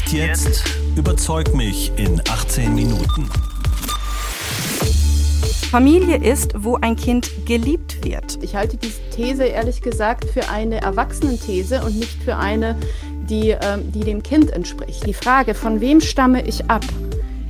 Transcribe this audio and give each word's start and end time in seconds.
Echt 0.00 0.12
jetzt? 0.12 0.64
Überzeug 0.96 1.54
mich 1.54 1.92
in 1.96 2.20
18 2.28 2.74
Minuten. 2.74 3.28
Familie 5.70 6.16
ist, 6.16 6.54
wo 6.56 6.76
ein 6.76 6.96
Kind 6.96 7.30
geliebt 7.44 8.04
wird. 8.04 8.38
Ich 8.42 8.54
halte 8.54 8.76
diese 8.76 8.98
These 9.14 9.44
ehrlich 9.44 9.82
gesagt 9.82 10.24
für 10.24 10.48
eine 10.48 10.80
Erwachsenenthese 10.80 11.82
und 11.84 11.98
nicht 11.98 12.22
für 12.22 12.36
eine, 12.36 12.76
die, 13.28 13.50
ähm, 13.50 13.92
die 13.92 14.00
dem 14.00 14.22
Kind 14.22 14.50
entspricht. 14.50 15.06
Die 15.06 15.14
Frage, 15.14 15.54
von 15.54 15.80
wem 15.80 16.00
stamme 16.00 16.46
ich 16.46 16.70
ab? 16.70 16.84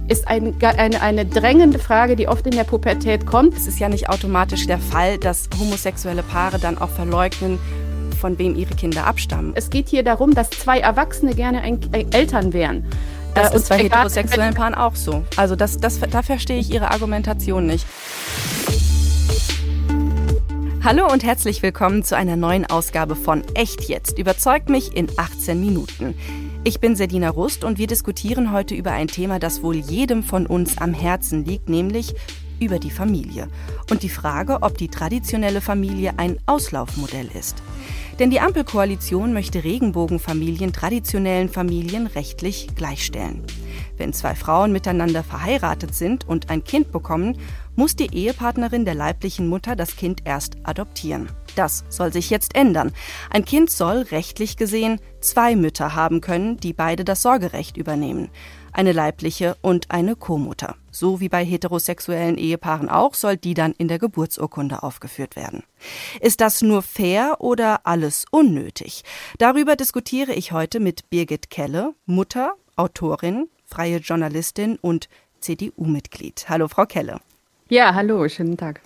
ist 0.09 0.27
ein, 0.27 0.61
eine, 0.61 1.01
eine 1.03 1.25
drängende 1.25 1.79
Frage, 1.79 2.17
die 2.17 2.27
oft 2.27 2.45
in 2.45 2.57
der 2.57 2.65
Pubertät 2.65 3.27
kommt. 3.27 3.57
Es 3.57 3.69
ist 3.69 3.79
ja 3.79 3.89
nicht 3.89 4.09
automatisch 4.09 4.67
der 4.67 4.81
Fall, 4.81 5.19
dass 5.19 5.49
homosexuelle 5.57 6.25
Paare 6.25 6.59
dann 6.59 6.79
auch 6.79 6.91
verleugnen, 6.91 7.61
von 8.21 8.39
wem 8.39 8.55
ihre 8.55 8.75
Kinder 8.75 9.07
abstammen. 9.07 9.53
Es 9.57 9.71
geht 9.71 9.89
hier 9.89 10.05
darum, 10.05 10.35
dass 10.35 10.51
zwei 10.51 10.79
Erwachsene 10.79 11.35
gerne 11.35 11.63
ein, 11.63 11.81
ein 11.93 12.13
Eltern 12.13 12.53
wären. 12.53 12.85
Das 13.35 13.53
äh, 13.53 13.57
ist 13.57 13.69
bei 13.69 13.79
heterosexuellen 13.79 14.55
Paaren 14.55 14.75
auch 14.75 14.95
so. 14.95 15.25
Also 15.37 15.57
das, 15.57 15.79
das, 15.79 15.99
da 15.99 16.23
verstehe 16.23 16.59
ich 16.59 16.71
Ihre 16.73 16.91
Argumentation 16.91 17.67
nicht. 17.67 17.87
Hallo 20.83 21.11
und 21.13 21.25
herzlich 21.25 21.63
willkommen 21.63 22.05
zu 22.05 22.17
einer 22.17 22.37
neuen 22.37 22.65
Ausgabe 22.67 23.17
von 23.17 23.43
Echt 23.55 23.83
jetzt. 23.89 24.19
Überzeugt 24.19 24.69
mich 24.69 24.97
in 24.97 25.09
18 25.17 25.61
Minuten. 25.61 26.15
Ich 26.65 26.81
bin 26.81 26.97
Sedina 26.97 27.31
Rust 27.31 27.65
und 27.65 27.79
wir 27.79 27.87
diskutieren 27.87 28.53
heute 28.53 28.75
über 28.75 28.93
ein 28.93 29.09
Thema, 29.09 29.39
das 29.39 29.63
wohl 29.63 29.77
jedem 29.77 30.23
von 30.23 30.47
uns 30.47 30.79
am 30.79 30.93
Herzen 30.93 31.45
liegt, 31.45 31.69
nämlich 31.69 32.15
über 32.61 32.79
die 32.79 32.91
Familie 32.91 33.49
und 33.91 34.03
die 34.03 34.09
Frage, 34.09 34.59
ob 34.63 34.79
die 34.79 34.89
traditionelle 34.89 35.61
Familie 35.61 36.15
ein 36.19 36.39
Auslaufmodell 36.47 37.29
ist. 37.37 37.63
Denn 38.19 38.31
die 38.31 38.41
Ampelkoalition 38.41 39.33
möchte 39.33 39.65
Regenbogenfamilien 39.65 40.75
traditionellen 40.75 41.49
Familien 41.49 42.07
rechtlich 42.07 42.69
gleichstellen. 42.77 43.43
Wenn 43.97 44.13
zwei 44.13 44.35
Frauen 44.35 44.73
miteinander 44.73 45.25
verheiratet 45.25 45.95
sind 45.95 46.29
und 46.29 46.51
ein 46.51 46.63
Kind 46.63 46.93
bekommen, 46.93 47.39
muss 47.77 47.97
die 47.97 48.15
Ehepartnerin 48.15 48.85
der 48.85 48.95
leiblichen 48.95 49.49
Mutter 49.49 49.75
das 49.75 49.97
Kind 49.97 50.23
erst 50.27 50.57
adoptieren. 50.65 51.31
Das 51.57 51.85
soll 51.89 52.13
sich 52.13 52.29
jetzt 52.29 52.55
ändern. 52.55 52.93
Ein 53.31 53.45
Kind 53.45 53.71
soll 53.71 54.03
rechtlich 54.11 54.57
gesehen 54.57 55.01
zwei 55.21 55.57
Mütter 55.57 55.95
haben 55.95 56.21
können, 56.21 56.59
die 56.59 56.75
beide 56.75 57.05
das 57.05 57.23
Sorgerecht 57.23 57.77
übernehmen. 57.77 58.29
Eine 58.73 58.93
leibliche 58.93 59.57
und 59.63 59.91
eine 59.91 60.15
Co-Mutter. 60.17 60.77
So 60.93 61.21
wie 61.21 61.29
bei 61.29 61.45
heterosexuellen 61.45 62.39
Ehepaaren 62.39 62.89
auch, 62.89 63.15
soll 63.15 63.37
die 63.37 63.55
dann 63.55 63.73
in 63.73 63.89
der 63.89 63.99
Geburtsurkunde 63.99 64.83
aufgeführt 64.83 65.37
werden. 65.37 65.65
Ist 66.21 66.41
das 66.41 66.63
nur 66.63 66.83
fair 66.83 67.37
oder 67.41 67.81
alles 67.85 68.27
unnötig? 68.31 69.03
Darüber 69.39 69.77
diskutiere 69.77 70.33
ich 70.33 70.53
heute 70.53 70.79
mit 70.79 71.11
Birgit 71.11 71.51
Kelle, 71.51 71.95
Mutter, 72.07 72.55
Autorin, 72.77 73.49
freie 73.67 73.99
Journalistin 73.99 74.77
und 74.81 75.09
CDU-Mitglied. 75.41 76.47
Hallo, 76.49 76.69
Frau 76.69 76.87
Kelle. 76.87 77.21
Ja, 77.69 77.95
hallo, 77.95 78.29
schönen 78.29 78.57
Tag. 78.57 78.81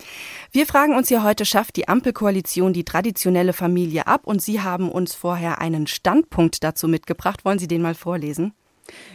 Wir 0.53 0.67
fragen 0.67 0.95
uns 0.95 1.09
hier 1.09 1.23
heute, 1.25 1.47
schafft 1.47 1.77
die 1.77 1.89
Ampelkoalition 1.89 2.75
die 2.75 2.85
traditionelle 2.85 3.55
Familie 3.55 4.07
ab? 4.07 4.23
Und 4.25 4.43
Sie 4.43 4.61
haben 4.61 4.91
uns 4.91 5.15
vorher 5.15 5.59
einen 5.59 5.87
Standpunkt 5.87 6.63
dazu 6.63 6.87
mitgebracht. 6.87 7.47
Wollen 7.47 7.59
Sie 7.59 7.69
den 7.69 7.81
mal 7.81 7.95
vorlesen? 7.95 8.53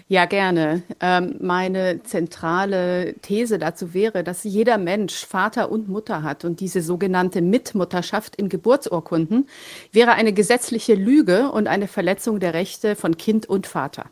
Ja, 0.07 0.25
gerne. 0.25 0.81
Ähm, 0.99 1.35
meine 1.39 2.01
zentrale 2.03 3.13
These 3.21 3.59
dazu 3.59 3.93
wäre, 3.93 4.23
dass 4.23 4.43
jeder 4.43 4.77
Mensch 4.77 5.25
Vater 5.25 5.71
und 5.71 5.87
Mutter 5.87 6.23
hat 6.23 6.45
und 6.45 6.59
diese 6.59 6.81
sogenannte 6.81 7.41
Mitmutterschaft 7.41 8.35
in 8.35 8.49
Geburtsurkunden 8.49 9.47
wäre 9.91 10.13
eine 10.13 10.33
gesetzliche 10.33 10.95
Lüge 10.95 11.51
und 11.51 11.67
eine 11.67 11.87
Verletzung 11.87 12.39
der 12.39 12.53
Rechte 12.53 12.95
von 12.95 13.17
Kind 13.17 13.47
und 13.47 13.67
Vater. 13.67 14.05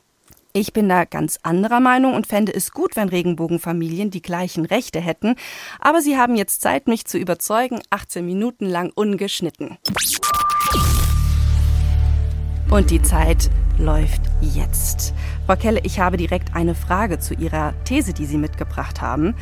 Ich 0.54 0.74
bin 0.74 0.90
da 0.90 1.06
ganz 1.06 1.40
anderer 1.44 1.80
Meinung 1.80 2.16
und 2.16 2.26
fände 2.26 2.52
es 2.52 2.72
gut, 2.72 2.96
wenn 2.96 3.10
Regenbogenfamilien 3.10 4.10
die 4.10 4.24
gleichen 4.24 4.66
Rechte 4.66 5.00
hätten. 5.00 5.36
Aber 5.80 6.02
Sie 6.02 6.18
haben 6.18 6.36
jetzt 6.36 6.62
Zeit, 6.62 6.88
mich 6.88 7.06
zu 7.06 7.20
überzeugen, 7.20 7.80
18 7.92 8.26
Minuten 8.26 8.66
lang 8.66 8.92
ungeschnitten. 8.96 9.78
Und 12.70 12.92
die 12.92 13.02
Zeit 13.02 13.50
läuft 13.80 14.22
jetzt. 14.42 15.14
Frau 15.46 15.56
Kelle, 15.56 15.80
ich 15.84 16.02
habe 16.02 16.18
direkt 16.18 16.54
eine 16.54 16.76
Frage 16.76 17.18
zu 17.18 17.34
Ihrer 17.34 17.74
These, 17.86 18.14
die 18.14 18.26
Sie 18.26 18.38
mitgebracht 18.38 19.02
haben. 19.02 19.36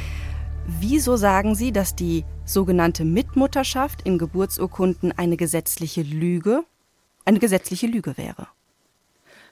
Wieso 0.68 1.16
sagen 1.16 1.56
Sie, 1.56 1.72
dass 1.72 1.96
die 1.96 2.24
sogenannte 2.46 3.04
Mitmutterschaft 3.04 4.04
in 4.04 4.20
Geburtsurkunden 4.20 5.12
eine 5.12 5.38
gesetzliche 5.38 6.04
Lüge, 6.04 6.66
eine 7.26 7.40
gesetzliche 7.40 7.88
Lüge 7.88 8.16
wäre? 8.16 8.48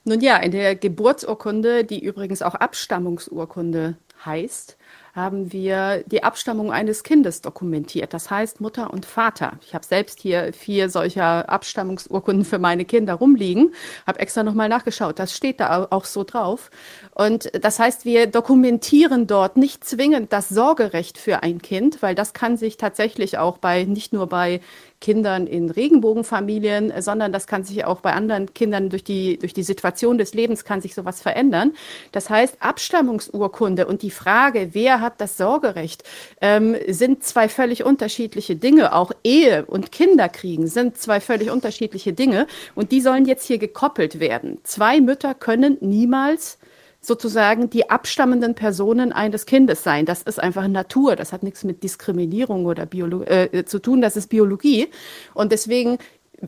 Nun 0.04 0.22
ja, 0.22 0.38
in 0.38 0.52
der 0.52 0.76
Geburtsurkunde, 0.76 1.84
die 1.84 2.04
übrigens 2.04 2.44
auch 2.44 2.54
Abstammungsurkunde 2.54 3.98
heißt, 4.24 4.78
haben 5.14 5.54
wir 5.54 6.04
die 6.08 6.24
Abstammung 6.24 6.72
eines 6.72 7.04
Kindes 7.04 7.42
dokumentiert. 7.42 8.14
Das 8.16 8.32
heißt 8.32 8.62
Mutter 8.62 8.92
und 8.92 9.06
Vater. 9.06 9.60
Ich 9.62 9.76
habe 9.76 9.86
selbst 9.86 10.20
hier 10.20 10.54
vier 10.54 10.90
solcher 10.90 11.50
Abstammungsurkunden 11.50 12.46
für 12.46 12.58
meine 12.58 12.84
Kinder 12.84 13.14
rumliegen, 13.14 13.74
habe 14.08 14.20
extra 14.20 14.42
nochmal 14.42 14.70
nachgeschaut. 14.70 15.20
Das 15.20 15.36
steht 15.36 15.60
da 15.60 15.88
auch 15.92 16.06
so 16.06 16.24
drauf. 16.24 16.72
Und 17.14 17.52
das 17.64 17.78
heißt, 17.78 18.06
wir 18.06 18.26
dokumentieren 18.26 19.28
dort 19.28 19.56
nicht 19.56 19.84
zwingend 19.84 20.34
das 20.34 20.50
Sorgerecht 20.50 21.20
für 21.20 21.44
ein 21.44 21.62
Kind, 21.62 22.02
weil 22.02 22.16
das 22.16 22.34
kann 22.34 22.58
sich 22.58 22.78
tatsächlich 22.78 23.38
auch 23.38 23.60
bei 23.60 23.84
nicht 23.84 24.14
nur 24.14 24.26
bei 24.28 24.62
Kindern 25.04 25.48
in 25.48 25.70
Regenbogenfamilien, 25.70 26.94
sondern 27.02 27.34
das 27.34 27.46
kann 27.46 27.66
sich 27.66 27.84
auch 27.84 28.00
bei 28.00 28.14
anderen 28.14 28.54
Kindern 28.54 28.90
durch 28.90 29.04
die, 29.04 29.38
durch 29.38 29.54
die 29.54 29.64
Situation 29.64 30.18
des 30.18 30.34
Lebens 30.34 30.64
kann 30.64 30.80
sich 30.80 30.96
sowas 30.96 31.22
verändern. 31.22 31.74
Das 32.14 32.30
heißt, 32.30 32.56
Abstammungsurkunde 32.62 33.86
und 33.86 34.02
die 34.02 34.12
Frage, 34.12 34.70
wer 34.72 35.02
hat 35.04 35.22
das 35.22 35.38
Sorgerecht, 35.38 36.04
ähm, 36.42 36.76
sind 36.88 37.24
zwei 37.24 37.48
völlig 37.48 37.84
unterschiedliche 37.84 38.56
Dinge. 38.56 38.94
Auch 38.94 39.12
Ehe 39.24 39.66
und 39.66 39.92
Kinderkriegen 39.92 40.68
sind 40.68 40.98
zwei 40.98 41.20
völlig 41.20 41.52
unterschiedliche 41.52 42.14
Dinge 42.14 42.48
und 42.74 42.92
die 42.92 43.02
sollen 43.02 43.26
jetzt 43.26 43.46
hier 43.46 43.60
gekoppelt 43.60 44.20
werden. 44.20 44.58
Zwei 44.64 45.00
Mütter 45.02 45.36
können 45.36 45.78
niemals 45.82 46.58
sozusagen 47.04 47.70
die 47.70 47.90
abstammenden 47.90 48.56
Personen 48.56 49.12
eines 49.12 49.46
Kindes 49.46 49.84
sein. 49.84 50.06
Das 50.06 50.24
ist 50.24 50.42
einfach 50.42 50.68
Natur. 50.68 51.16
Das 51.16 51.34
hat 51.34 51.44
nichts 51.44 51.64
mit 51.66 51.84
Diskriminierung 51.84 52.66
oder 52.66 52.86
Biolo 52.86 53.24
äh, 53.24 53.66
zu 53.66 53.80
tun. 53.80 54.02
Das 54.02 54.16
ist 54.16 54.30
Biologie. 54.30 54.88
Und 55.34 55.52
deswegen 55.52 55.98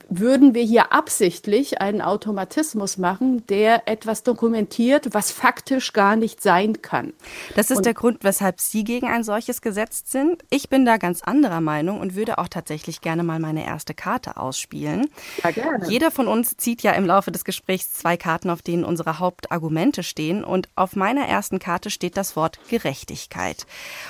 würden 0.09 0.53
wir 0.53 0.63
hier 0.63 0.91
absichtlich 0.91 1.79
einen 1.79 2.01
Automatismus 2.01 2.97
machen, 2.97 3.45
der 3.47 3.87
etwas 3.87 4.23
dokumentiert, 4.23 5.13
was 5.13 5.31
faktisch 5.31 5.93
gar 5.93 6.15
nicht 6.15 6.41
sein 6.41 6.81
kann. 6.81 7.13
Das 7.55 7.71
ist 7.71 7.77
und 7.77 7.85
der 7.85 7.93
Grund, 7.93 8.23
weshalb 8.23 8.59
Sie 8.59 8.83
gegen 8.83 9.07
ein 9.07 9.23
solches 9.23 9.61
Gesetz 9.61 10.03
sind. 10.05 10.43
Ich 10.49 10.69
bin 10.69 10.85
da 10.85 10.97
ganz 10.97 11.21
anderer 11.21 11.61
Meinung 11.61 11.99
und 11.99 12.15
würde 12.15 12.37
auch 12.39 12.47
tatsächlich 12.47 13.01
gerne 13.01 13.23
mal 13.23 13.39
meine 13.39 13.65
erste 13.65 13.93
Karte 13.93 14.37
ausspielen. 14.37 15.07
Ja, 15.43 15.51
gerne. 15.51 15.87
Jeder 15.89 16.11
von 16.11 16.27
uns 16.27 16.57
zieht 16.57 16.81
ja 16.83 16.91
im 16.91 17.05
Laufe 17.05 17.31
des 17.31 17.45
Gesprächs 17.45 17.93
zwei 17.93 18.17
Karten, 18.17 18.49
auf 18.49 18.61
denen 18.61 18.83
unsere 18.83 19.19
Hauptargumente 19.19 20.03
stehen. 20.03 20.43
Und 20.43 20.67
auf 20.75 20.95
meiner 20.95 21.27
ersten 21.27 21.59
Karte 21.59 21.89
steht 21.89 22.17
das 22.17 22.35
Wort 22.35 22.59
Gerechtigkeit. 22.69 23.65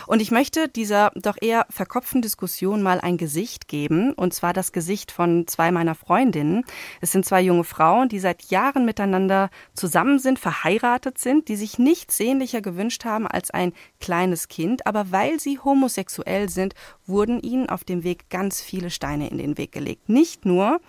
Und 0.07 0.21
ich 0.21 0.31
möchte 0.31 0.67
dieser 0.67 1.11
doch 1.15 1.37
eher 1.39 1.65
verkopften 1.69 2.21
Diskussion 2.21 2.81
mal 2.81 2.99
ein 2.99 3.17
Gesicht 3.17 3.67
geben, 3.67 4.13
und 4.13 4.33
zwar 4.33 4.53
das 4.53 4.71
Gesicht 4.71 5.11
von 5.11 5.47
zwei 5.47 5.64
meiner 5.71 5.95
Freundinnen. 5.95 6.63
Es 7.01 7.11
sind 7.11 7.25
zwei 7.25 7.41
junge 7.41 7.63
Frauen, 7.63 8.09
die 8.09 8.19
seit 8.19 8.43
Jahren 8.45 8.85
miteinander 8.85 9.49
zusammen 9.73 10.19
sind, 10.19 10.39
verheiratet 10.39 11.17
sind, 11.17 11.47
die 11.47 11.55
sich 11.55 11.79
nichts 11.79 12.17
sehnlicher 12.17 12.61
gewünscht 12.61 13.05
haben 13.05 13.27
als 13.27 13.51
ein 13.51 13.73
kleines 13.99 14.47
Kind, 14.47 14.87
aber 14.87 15.11
weil 15.11 15.39
sie 15.39 15.59
homosexuell 15.59 16.49
sind, 16.49 16.75
wurden 17.05 17.39
ihnen 17.41 17.69
auf 17.69 17.83
dem 17.83 18.03
Weg 18.03 18.29
ganz 18.29 18.61
viele 18.61 18.89
Steine 18.89 19.29
in 19.29 19.37
den 19.37 19.57
Weg 19.57 19.71
gelegt. 19.71 20.09
Nicht 20.09 20.45
nur, 20.45 20.79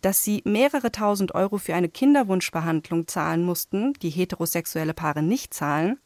dass 0.00 0.22
sie 0.22 0.42
mehrere 0.44 0.92
tausend 0.92 1.34
Euro 1.34 1.58
für 1.58 1.74
eine 1.74 1.88
Kinderwunschbehandlung 1.88 3.06
zahlen 3.06 3.44
mussten, 3.44 3.94
die 3.94 4.10
heterosexuelle 4.10 4.92
Paare 4.92 5.22
nicht 5.22 5.54
zahlen, 5.54 5.98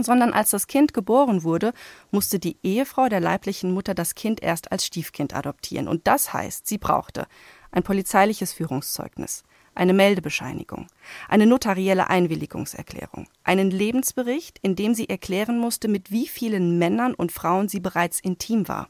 sondern 0.00 0.32
als 0.32 0.50
das 0.50 0.66
Kind 0.66 0.94
geboren 0.94 1.44
wurde, 1.44 1.72
musste 2.10 2.38
die 2.38 2.56
Ehefrau 2.62 3.08
der 3.08 3.20
leiblichen 3.20 3.72
Mutter 3.72 3.94
das 3.94 4.14
Kind 4.14 4.42
erst 4.42 4.72
als 4.72 4.86
Stiefkind 4.86 5.34
adoptieren. 5.34 5.88
Und 5.88 6.06
das 6.06 6.32
heißt, 6.32 6.66
sie 6.66 6.78
brauchte 6.78 7.26
ein 7.74 7.82
polizeiliches 7.82 8.52
Führungszeugnis, 8.52 9.42
eine 9.74 9.92
Meldebescheinigung, 9.92 10.86
eine 11.28 11.46
notarielle 11.46 12.08
Einwilligungserklärung, 12.08 13.26
einen 13.42 13.70
Lebensbericht, 13.70 14.60
in 14.62 14.76
dem 14.76 14.94
sie 14.94 15.08
erklären 15.08 15.58
musste, 15.58 15.88
mit 15.88 16.12
wie 16.12 16.28
vielen 16.28 16.78
Männern 16.78 17.14
und 17.14 17.32
Frauen 17.32 17.68
sie 17.68 17.80
bereits 17.80 18.20
intim 18.20 18.68
war. 18.68 18.88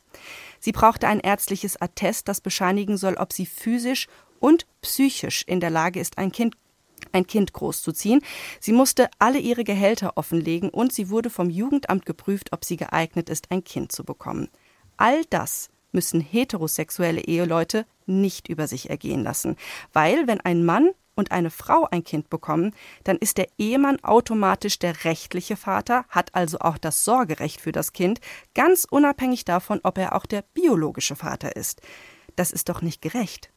Sie 0.60 0.72
brauchte 0.72 1.08
ein 1.08 1.20
ärztliches 1.20 1.80
Attest, 1.80 2.28
das 2.28 2.42
bescheinigen 2.42 2.98
soll, 2.98 3.14
ob 3.14 3.32
sie 3.32 3.46
physisch 3.46 4.06
und 4.38 4.66
psychisch 4.82 5.42
in 5.46 5.60
der 5.60 5.70
Lage 5.70 6.00
ist, 6.00 6.18
ein 6.18 6.30
Kind 6.30 6.56
ein 7.12 7.26
Kind 7.26 7.52
großzuziehen. 7.52 8.22
Sie 8.60 8.72
musste 8.72 9.08
alle 9.18 9.38
ihre 9.38 9.64
Gehälter 9.64 10.16
offenlegen 10.16 10.70
und 10.70 10.92
sie 10.92 11.10
wurde 11.10 11.28
vom 11.28 11.50
Jugendamt 11.50 12.06
geprüft, 12.06 12.52
ob 12.52 12.64
sie 12.64 12.76
geeignet 12.76 13.28
ist, 13.28 13.50
ein 13.50 13.62
Kind 13.62 13.92
zu 13.92 14.04
bekommen. 14.04 14.48
All 14.96 15.24
das 15.26 15.68
müssen 15.92 16.20
heterosexuelle 16.20 17.20
Eheleute 17.20 17.86
nicht 18.06 18.48
über 18.48 18.66
sich 18.66 18.90
ergehen 18.90 19.22
lassen. 19.22 19.56
Weil, 19.92 20.26
wenn 20.26 20.40
ein 20.40 20.64
Mann 20.64 20.90
und 21.14 21.30
eine 21.30 21.50
Frau 21.50 21.86
ein 21.90 22.04
Kind 22.04 22.28
bekommen, 22.28 22.74
dann 23.04 23.16
ist 23.16 23.38
der 23.38 23.48
Ehemann 23.58 24.02
automatisch 24.02 24.78
der 24.78 25.04
rechtliche 25.04 25.56
Vater, 25.56 26.04
hat 26.08 26.34
also 26.34 26.58
auch 26.58 26.78
das 26.78 27.04
Sorgerecht 27.04 27.60
für 27.60 27.72
das 27.72 27.92
Kind, 27.92 28.20
ganz 28.54 28.86
unabhängig 28.88 29.44
davon, 29.44 29.80
ob 29.82 29.98
er 29.98 30.14
auch 30.14 30.26
der 30.26 30.42
biologische 30.54 31.16
Vater 31.16 31.56
ist. 31.56 31.80
Das 32.36 32.50
ist 32.50 32.68
doch 32.68 32.82
nicht 32.82 33.00
gerecht. 33.00 33.53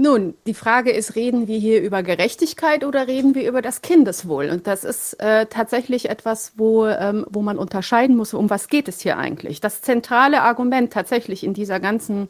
Nun, 0.00 0.34
die 0.46 0.54
Frage 0.54 0.92
ist, 0.92 1.16
reden 1.16 1.48
wir 1.48 1.58
hier 1.58 1.82
über 1.82 2.04
Gerechtigkeit 2.04 2.84
oder 2.84 3.08
reden 3.08 3.34
wir 3.34 3.48
über 3.48 3.62
das 3.62 3.82
Kindeswohl? 3.82 4.48
Und 4.48 4.68
das 4.68 4.84
ist 4.84 5.14
äh, 5.14 5.46
tatsächlich 5.46 6.08
etwas, 6.08 6.52
wo, 6.54 6.86
ähm, 6.86 7.26
wo 7.28 7.42
man 7.42 7.58
unterscheiden 7.58 8.16
muss, 8.16 8.32
um 8.32 8.48
was 8.48 8.68
geht 8.68 8.86
es 8.86 9.00
hier 9.00 9.18
eigentlich. 9.18 9.60
Das 9.60 9.82
zentrale 9.82 10.42
Argument 10.42 10.92
tatsächlich 10.92 11.42
in 11.42 11.52
dieser 11.52 11.80
ganzen 11.80 12.28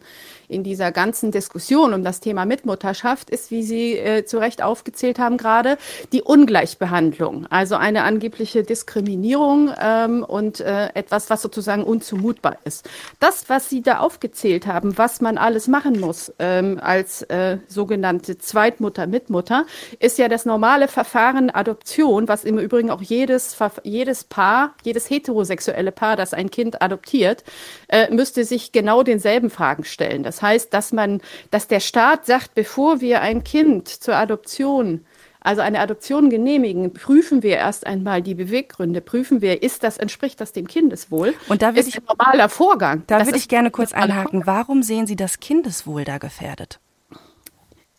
in 0.49 0.65
dieser 0.65 0.93
ganzen 0.93 1.31
Diskussion 1.31 1.95
um 1.95 2.03
das 2.03 2.21
Thema 2.21 2.45
Mitmutterschaft 2.47 3.31
ist, 3.31 3.51
wie 3.51 3.63
Sie 3.63 3.97
äh, 3.97 4.25
zu 4.25 4.39
Recht 4.39 4.63
aufgezählt 4.63 5.19
haben 5.19 5.37
gerade, 5.37 5.79
die 6.13 6.23
Ungleichbehandlung. 6.23 7.47
Also 7.51 7.77
eine 7.77 8.03
angebliche 8.03 8.63
Diskriminierung 8.63 9.71
ähm, 9.81 10.25
und 10.25 10.61
äh, 10.61 10.89
etwas, 10.95 11.31
was 11.31 11.43
sozusagen 11.43 11.85
unzumutbar 11.85 12.59
ist. 12.65 12.89
Das, 13.21 13.49
was 13.49 13.69
Sie 13.69 13.83
da 13.83 13.99
aufgezählt 13.99 14.67
haben, 14.67 14.97
was 14.99 15.21
man 15.21 15.39
alles 15.39 15.69
machen 15.69 16.01
muss 16.01 16.33
ähm, 16.39 16.81
als 16.83 17.23
äh, 17.23 17.59
sogenannte 17.69 18.39
Zweitmutter, 18.39 19.07
Mitmutter, 19.07 19.67
ist 19.99 20.19
ja 20.19 20.29
das 20.29 20.47
normale 20.47 20.89
Verfahren 20.89 21.51
Adoption, 21.51 22.29
was 22.29 22.45
im 22.45 22.59
Übrigen 22.59 22.91
auch 22.91 23.03
jedes, 23.03 23.57
jedes 23.83 24.25
Paar, 24.25 24.75
jedes 24.83 25.11
heterosexuelle 25.11 25.93
Paar, 25.93 26.17
das 26.17 26.35
ein 26.35 26.51
Kind 26.51 26.81
adoptiert, 26.81 27.45
äh, 27.89 28.13
müsste 28.13 28.45
sich 28.45 28.73
genau 28.73 29.03
denselben 29.03 29.51
Fragen 29.51 29.85
stellen. 29.85 30.23
Das 30.23 30.38
das 30.39 30.43
heißt, 30.43 30.75
dass 30.75 30.93
man, 30.93 31.21
dass 31.51 31.67
der 31.67 31.81
Staat 31.81 32.27
sagt, 32.27 32.55
bevor 32.55 33.01
wir 33.01 33.21
ein 33.23 33.43
Kind 33.43 33.89
zur 33.89 34.17
Adoption 34.17 35.05
also 35.41 35.63
eine 35.63 35.79
Adoption 35.79 36.31
genehmigen, 36.31 36.93
prüfen 36.93 37.45
wir 37.45 37.57
erst 37.57 37.87
einmal 37.87 38.23
die 38.23 38.35
Beweggründe, 38.35 39.01
prüfen 39.01 39.41
wir, 39.41 39.63
ist 39.63 39.85
das, 39.85 39.97
entspricht 39.97 40.41
das 40.41 40.53
dem 40.53 40.67
Kindeswohl? 40.67 41.33
Und 41.49 41.63
da 41.63 41.75
würde 41.75 41.89
ich, 41.89 41.97
ein 41.97 42.03
normaler 42.07 42.49
Vorgang. 42.49 43.05
Da 43.07 43.25
würde 43.25 43.39
ich 43.39 43.49
gerne 43.49 43.71
kurz 43.71 43.93
einhaken. 43.93 44.47
Warum 44.47 44.83
sehen 44.83 45.07
Sie 45.07 45.17
das 45.17 45.39
Kindeswohl 45.39 46.05
da 46.05 46.19
gefährdet? 46.19 46.81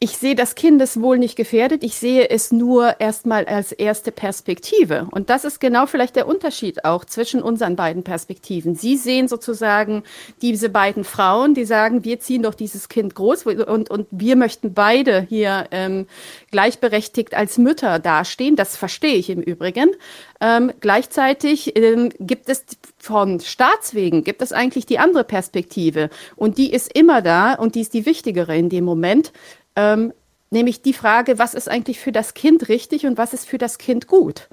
Ich 0.01 0.11
sehe 0.11 0.35
das 0.35 0.55
Kindeswohl 0.55 1.17
nicht 1.17 1.35
gefährdet, 1.35 1.83
ich 1.83 1.95
sehe 1.95 2.29
es 2.29 2.53
nur 2.53 3.01
erstmal 3.01 3.43
als 3.43 3.73
erste 3.73 4.13
Perspektive. 4.13 5.09
Und 5.11 5.29
das 5.29 5.43
ist 5.43 5.59
genau 5.59 5.87
vielleicht 5.87 6.15
der 6.15 6.25
Unterschied 6.25 6.85
auch 6.85 7.03
zwischen 7.03 7.41
unseren 7.41 7.75
beiden 7.75 8.03
Perspektiven. 8.03 8.75
Sie 8.75 8.95
sehen 8.95 9.27
sozusagen 9.27 10.03
diese 10.41 10.69
beiden 10.69 11.03
Frauen, 11.03 11.53
die 11.53 11.65
sagen, 11.65 12.05
wir 12.05 12.21
ziehen 12.21 12.43
doch 12.43 12.53
dieses 12.53 12.87
Kind 12.87 13.13
groß 13.13 13.45
und, 13.45 13.89
und 13.89 14.07
wir 14.09 14.37
möchten 14.37 14.73
beide 14.73 15.23
hier 15.27 15.67
ähm, 15.71 16.07
gleichberechtigt 16.49 17.33
als 17.33 17.57
Mütter 17.57 17.99
dastehen. 17.99 18.55
Das 18.55 18.77
verstehe 18.77 19.15
ich 19.15 19.29
im 19.29 19.41
Übrigen. 19.41 19.91
Ähm, 20.39 20.71
gleichzeitig 20.79 21.75
ähm, 21.75 22.09
gibt 22.21 22.47
es 22.47 22.63
von 22.99 23.41
Staatswegen, 23.41 24.23
gibt 24.23 24.41
es 24.41 24.53
eigentlich 24.53 24.85
die 24.85 24.99
andere 24.99 25.25
Perspektive. 25.25 26.09
Und 26.37 26.57
die 26.57 26.71
ist 26.71 26.97
immer 26.97 27.21
da 27.21 27.55
und 27.55 27.75
die 27.75 27.81
ist 27.81 27.93
die 27.93 28.05
wichtigere 28.05 28.55
in 28.55 28.69
dem 28.69 28.85
Moment 28.85 29.33
ähm, 29.79 30.13
nämlich 30.49 30.81
die 30.81 30.93
Frage, 30.93 31.39
was 31.39 31.53
ist 31.53 31.69
eigentlich 31.69 31.99
für 31.99 32.11
das 32.11 32.33
Kind 32.33 32.67
richtig 32.67 33.05
und 33.05 33.17
was 33.17 33.33
ist 33.33 33.47
für 33.47 33.57
das 33.57 33.77
Kind 33.77 34.07
gut. 34.07 34.49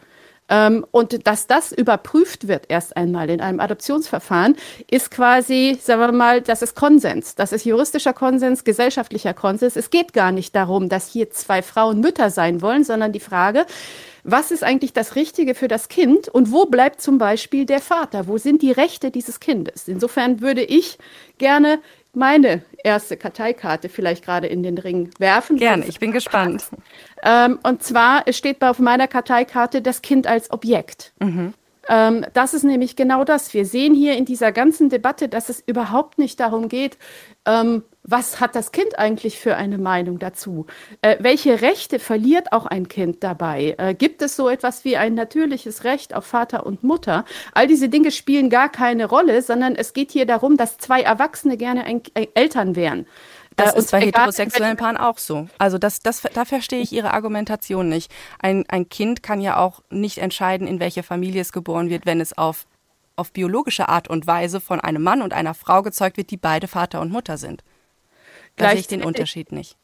Ähm, 0.48 0.86
und 0.92 1.26
dass 1.26 1.48
das 1.48 1.72
überprüft 1.72 2.46
wird 2.46 2.66
erst 2.68 2.96
einmal 2.96 3.28
in 3.30 3.40
einem 3.40 3.58
Adoptionsverfahren, 3.58 4.56
ist 4.88 5.10
quasi, 5.10 5.76
sagen 5.80 6.00
wir 6.00 6.12
mal, 6.12 6.40
das 6.40 6.62
ist 6.62 6.76
Konsens. 6.76 7.34
Das 7.34 7.50
ist 7.50 7.64
juristischer 7.64 8.12
Konsens, 8.12 8.62
gesellschaftlicher 8.62 9.34
Konsens. 9.34 9.74
Es 9.74 9.90
geht 9.90 10.12
gar 10.12 10.30
nicht 10.30 10.54
darum, 10.54 10.88
dass 10.88 11.10
hier 11.10 11.30
zwei 11.30 11.62
Frauen 11.62 11.98
Mütter 11.98 12.30
sein 12.30 12.62
wollen, 12.62 12.84
sondern 12.84 13.10
die 13.10 13.18
Frage, 13.18 13.66
was 14.22 14.52
ist 14.52 14.62
eigentlich 14.62 14.92
das 14.92 15.16
Richtige 15.16 15.56
für 15.56 15.68
das 15.68 15.88
Kind 15.88 16.28
und 16.28 16.52
wo 16.52 16.66
bleibt 16.66 17.00
zum 17.00 17.18
Beispiel 17.18 17.66
der 17.66 17.80
Vater? 17.80 18.28
Wo 18.28 18.38
sind 18.38 18.62
die 18.62 18.72
Rechte 18.72 19.10
dieses 19.10 19.40
Kindes? 19.40 19.88
Insofern 19.88 20.40
würde 20.40 20.62
ich 20.62 20.98
gerne 21.38 21.80
meine 22.16 22.62
erste 22.82 23.16
Karteikarte 23.16 23.88
vielleicht 23.88 24.24
gerade 24.24 24.46
in 24.46 24.62
den 24.62 24.78
Ring 24.78 25.10
werfen. 25.18 25.56
Gerne, 25.56 25.84
ich 25.86 26.00
bin 26.00 26.12
gespannt. 26.12 26.64
Ähm, 27.22 27.58
und 27.62 27.82
zwar 27.82 28.30
steht 28.30 28.62
auf 28.62 28.78
meiner 28.78 29.08
Karteikarte 29.08 29.80
das 29.80 30.02
Kind 30.02 30.26
als 30.26 30.50
Objekt. 30.50 31.12
Mhm. 31.18 31.54
Ähm, 31.88 32.26
das 32.34 32.54
ist 32.54 32.62
nämlich 32.62 32.94
genau 32.94 33.24
das. 33.24 33.52
Wir 33.54 33.64
sehen 33.64 33.94
hier 33.94 34.16
in 34.16 34.26
dieser 34.26 34.52
ganzen 34.52 34.90
Debatte, 34.90 35.28
dass 35.28 35.48
es 35.48 35.60
überhaupt 35.66 36.18
nicht 36.18 36.38
darum 36.38 36.68
geht, 36.68 36.98
ähm, 37.46 37.82
was 38.06 38.40
hat 38.40 38.54
das 38.54 38.72
Kind 38.72 38.98
eigentlich 38.98 39.38
für 39.38 39.56
eine 39.56 39.78
Meinung 39.78 40.18
dazu? 40.18 40.66
Äh, 41.02 41.16
welche 41.20 41.60
Rechte 41.60 41.98
verliert 41.98 42.52
auch 42.52 42.66
ein 42.66 42.88
Kind 42.88 43.24
dabei? 43.24 43.74
Äh, 43.78 43.94
gibt 43.94 44.22
es 44.22 44.36
so 44.36 44.48
etwas 44.48 44.84
wie 44.84 44.96
ein 44.96 45.14
natürliches 45.14 45.84
Recht 45.84 46.14
auf 46.14 46.24
Vater 46.24 46.64
und 46.64 46.84
Mutter? 46.84 47.24
All 47.52 47.66
diese 47.66 47.88
Dinge 47.88 48.12
spielen 48.12 48.48
gar 48.48 48.68
keine 48.68 49.06
Rolle, 49.06 49.42
sondern 49.42 49.74
es 49.74 49.92
geht 49.92 50.12
hier 50.12 50.24
darum, 50.24 50.56
dass 50.56 50.78
zwei 50.78 51.02
Erwachsene 51.02 51.56
gerne 51.56 51.84
ein, 51.84 52.02
ein 52.14 52.28
Eltern 52.34 52.76
wären. 52.76 53.06
Das 53.56 53.74
äh, 53.74 53.78
ist 53.78 53.90
bei 53.90 54.00
heterosexuellen 54.00 54.76
Paaren 54.76 54.96
auch 54.96 55.18
so. 55.18 55.48
Also 55.58 55.78
das, 55.78 56.00
das, 56.00 56.22
da 56.32 56.44
verstehe 56.44 56.80
ich 56.80 56.92
Ihre 56.92 57.12
Argumentation 57.12 57.88
nicht. 57.88 58.12
Ein, 58.38 58.64
ein 58.68 58.88
Kind 58.88 59.22
kann 59.22 59.40
ja 59.40 59.56
auch 59.56 59.80
nicht 59.90 60.18
entscheiden, 60.18 60.68
in 60.68 60.78
welche 60.78 61.02
Familie 61.02 61.40
es 61.40 61.52
geboren 61.52 61.90
wird, 61.90 62.06
wenn 62.06 62.20
es 62.20 62.36
auf, 62.36 62.66
auf 63.16 63.32
biologische 63.32 63.88
Art 63.88 64.08
und 64.08 64.26
Weise 64.26 64.60
von 64.60 64.80
einem 64.80 65.02
Mann 65.02 65.22
und 65.22 65.32
einer 65.32 65.54
Frau 65.54 65.82
gezeugt 65.82 66.18
wird, 66.18 66.30
die 66.30 66.36
beide 66.36 66.68
Vater 66.68 67.00
und 67.00 67.10
Mutter 67.10 67.38
sind. 67.38 67.64
Da 68.56 68.70
sehe 68.70 68.80
ich 68.80 68.88
den 68.88 69.02
Unterschied 69.04 69.52
nicht 69.52 69.76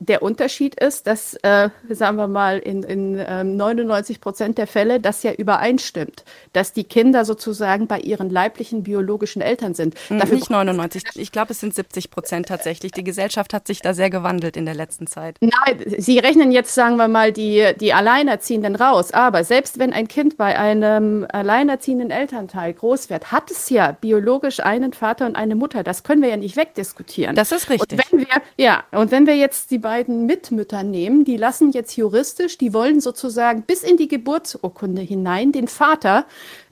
der 0.00 0.22
Unterschied 0.22 0.74
ist, 0.80 1.06
dass, 1.06 1.34
äh, 1.42 1.70
sagen 1.88 2.16
wir 2.16 2.28
mal, 2.28 2.58
in, 2.58 2.82
in 2.82 3.18
äh, 3.18 3.44
99 3.44 4.20
Prozent 4.20 4.58
der 4.58 4.66
Fälle 4.66 5.00
das 5.00 5.22
ja 5.22 5.32
übereinstimmt, 5.32 6.24
dass 6.52 6.72
die 6.72 6.84
Kinder 6.84 7.24
sozusagen 7.24 7.86
bei 7.86 7.98
ihren 7.98 8.30
leiblichen 8.30 8.82
biologischen 8.82 9.42
Eltern 9.42 9.74
sind. 9.74 9.94
Hm, 10.08 10.18
Dafür 10.18 10.36
Nicht 10.36 10.50
99, 10.50 11.04
ich 11.16 11.32
glaube, 11.32 11.52
es 11.52 11.60
sind 11.60 11.74
70 11.74 12.10
Prozent 12.10 12.48
tatsächlich. 12.48 12.92
Die 12.92 13.04
Gesellschaft 13.04 13.52
hat 13.54 13.66
sich 13.66 13.80
da 13.80 13.94
sehr 13.94 14.10
gewandelt 14.10 14.56
in 14.56 14.66
der 14.66 14.74
letzten 14.74 15.06
Zeit. 15.06 15.36
Nein, 15.40 15.52
Sie 15.98 16.18
rechnen 16.18 16.52
jetzt, 16.52 16.74
sagen 16.74 16.96
wir 16.96 17.08
mal, 17.08 17.32
die, 17.32 17.72
die 17.80 17.92
Alleinerziehenden 17.92 18.76
raus. 18.76 19.12
Aber 19.12 19.44
selbst 19.44 19.78
wenn 19.78 19.92
ein 19.92 20.08
Kind 20.08 20.36
bei 20.36 20.58
einem 20.58 21.26
alleinerziehenden 21.30 22.10
Elternteil 22.10 22.72
groß 22.72 23.10
wird, 23.10 23.32
hat 23.32 23.50
es 23.50 23.70
ja 23.70 23.92
biologisch 23.92 24.60
einen 24.60 24.92
Vater 24.92 25.26
und 25.26 25.36
eine 25.36 25.54
Mutter. 25.54 25.82
Das 25.82 26.02
können 26.02 26.22
wir 26.22 26.28
ja 26.28 26.36
nicht 26.36 26.56
wegdiskutieren. 26.56 27.34
Das 27.34 27.52
ist 27.52 27.70
richtig. 27.70 27.98
Und 27.98 28.12
wenn 28.12 28.20
wir, 28.20 28.42
ja, 28.56 28.84
und 28.92 29.10
wenn 29.10 29.26
wir 29.26 29.36
jetzt 29.36 29.70
die 29.70 29.78
beiden 29.88 30.26
Mitmütter 30.26 30.82
nehmen, 30.82 31.24
die 31.24 31.38
lassen 31.38 31.72
jetzt 31.72 31.96
juristisch, 31.96 32.58
die 32.58 32.74
wollen 32.74 33.00
sozusagen 33.00 33.62
bis 33.62 33.82
in 33.82 33.96
die 33.96 34.06
Geburtsurkunde 34.06 35.00
hinein 35.00 35.50
den 35.50 35.66
Vater 35.66 36.26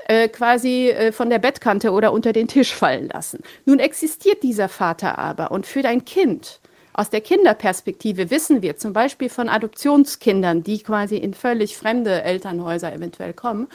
äh, 0.07 0.29
quasi 0.29 0.91
äh, 0.91 1.13
von 1.13 1.31
der 1.31 1.39
Bettkante 1.39 1.93
oder 1.93 2.13
unter 2.13 2.35
den 2.35 2.47
Tisch 2.47 2.75
fallen 2.75 3.09
lassen. 3.09 3.41
Nun 3.65 3.79
existiert 3.79 4.43
dieser 4.43 4.69
Vater 4.69 5.19
aber 5.19 5.51
und 5.51 5.65
für 5.65 5.81
dein 5.81 6.05
Kind 6.05 6.61
aus 6.97 7.11
der 7.11 7.21
Kinderperspektive 7.21 8.31
wissen 8.31 8.63
wir 8.63 8.79
zum 8.79 8.95
Beispiel 8.95 9.29
von 9.29 9.51
Adoptionskindern, 9.51 10.63
die 10.63 10.79
quasi 10.83 11.17
in 11.17 11.35
völlig 11.35 11.77
fremde 11.77 12.23
Elternhäuser 12.23 12.93
eventuell 12.93 13.35
kommen, 13.35 13.69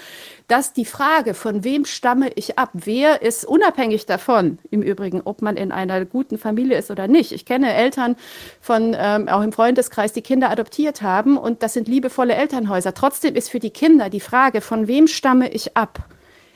dass 0.47 0.73
die 0.73 0.85
Frage, 0.85 1.35
von 1.35 1.63
wem 1.63 1.85
stamme 1.85 2.31
ich 2.33 2.57
ab, 2.57 2.71
wer 2.73 3.21
ist 3.21 3.45
unabhängig 3.45 4.07
davon, 4.07 4.57
im 4.71 4.81
Übrigen, 4.81 5.21
ob 5.23 5.43
man 5.43 5.55
in 5.55 5.71
einer 5.71 6.03
guten 6.05 6.39
Familie 6.39 6.77
ist 6.77 6.89
oder 6.89 7.07
nicht. 7.07 7.31
Ich 7.31 7.45
kenne 7.45 7.73
Eltern 7.73 8.15
von, 8.59 8.95
ähm, 8.97 9.27
auch 9.27 9.43
im 9.43 9.51
Freundeskreis, 9.51 10.13
die 10.13 10.23
Kinder 10.23 10.49
adoptiert 10.49 11.03
haben 11.03 11.37
und 11.37 11.61
das 11.61 11.73
sind 11.73 11.87
liebevolle 11.87 12.33
Elternhäuser. 12.33 12.95
Trotzdem 12.95 13.35
ist 13.35 13.51
für 13.51 13.59
die 13.59 13.69
Kinder 13.69 14.09
die 14.09 14.19
Frage, 14.19 14.61
von 14.61 14.87
wem 14.87 15.05
stamme 15.05 15.49
ich 15.51 15.77
ab, 15.77 16.05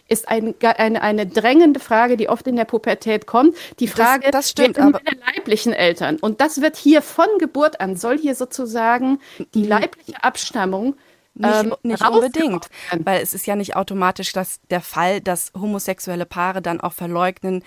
ist 0.07 0.27
ein, 0.27 0.53
eine, 0.61 1.01
eine 1.01 1.25
drängende 1.25 1.79
Frage, 1.79 2.17
die 2.17 2.29
oft 2.29 2.47
in 2.47 2.55
der 2.55 2.65
Pubertät 2.65 3.25
kommt. 3.25 3.55
Die 3.79 3.87
Frage, 3.87 4.23
das, 4.25 4.31
das 4.31 4.49
stimmt, 4.51 4.77
aber 4.77 5.01
meine 5.03 5.19
leiblichen 5.35 5.73
Eltern. 5.73 6.17
Und 6.17 6.41
das 6.41 6.61
wird 6.61 6.75
hier 6.75 7.01
von 7.01 7.27
Geburt 7.39 7.81
an, 7.81 7.95
soll 7.95 8.17
hier 8.17 8.35
sozusagen 8.35 9.19
die 9.53 9.63
leibliche 9.63 10.23
Abstammung 10.23 10.95
nicht, 11.35 11.63
ähm, 11.63 11.75
nicht 11.83 12.07
unbedingt, 12.07 12.69
weil 13.03 13.21
es 13.21 13.33
ist 13.33 13.45
ja 13.45 13.57
nicht 13.57 13.75
automatisch 13.75 14.31
dass 14.31 14.61
der 14.69 14.79
Fall, 14.79 15.19
dass 15.19 15.51
homosexuelle 15.53 16.25
Paare 16.25 16.61
dann 16.61 16.79
auch 16.79 16.93
verleugnen, 16.93 17.63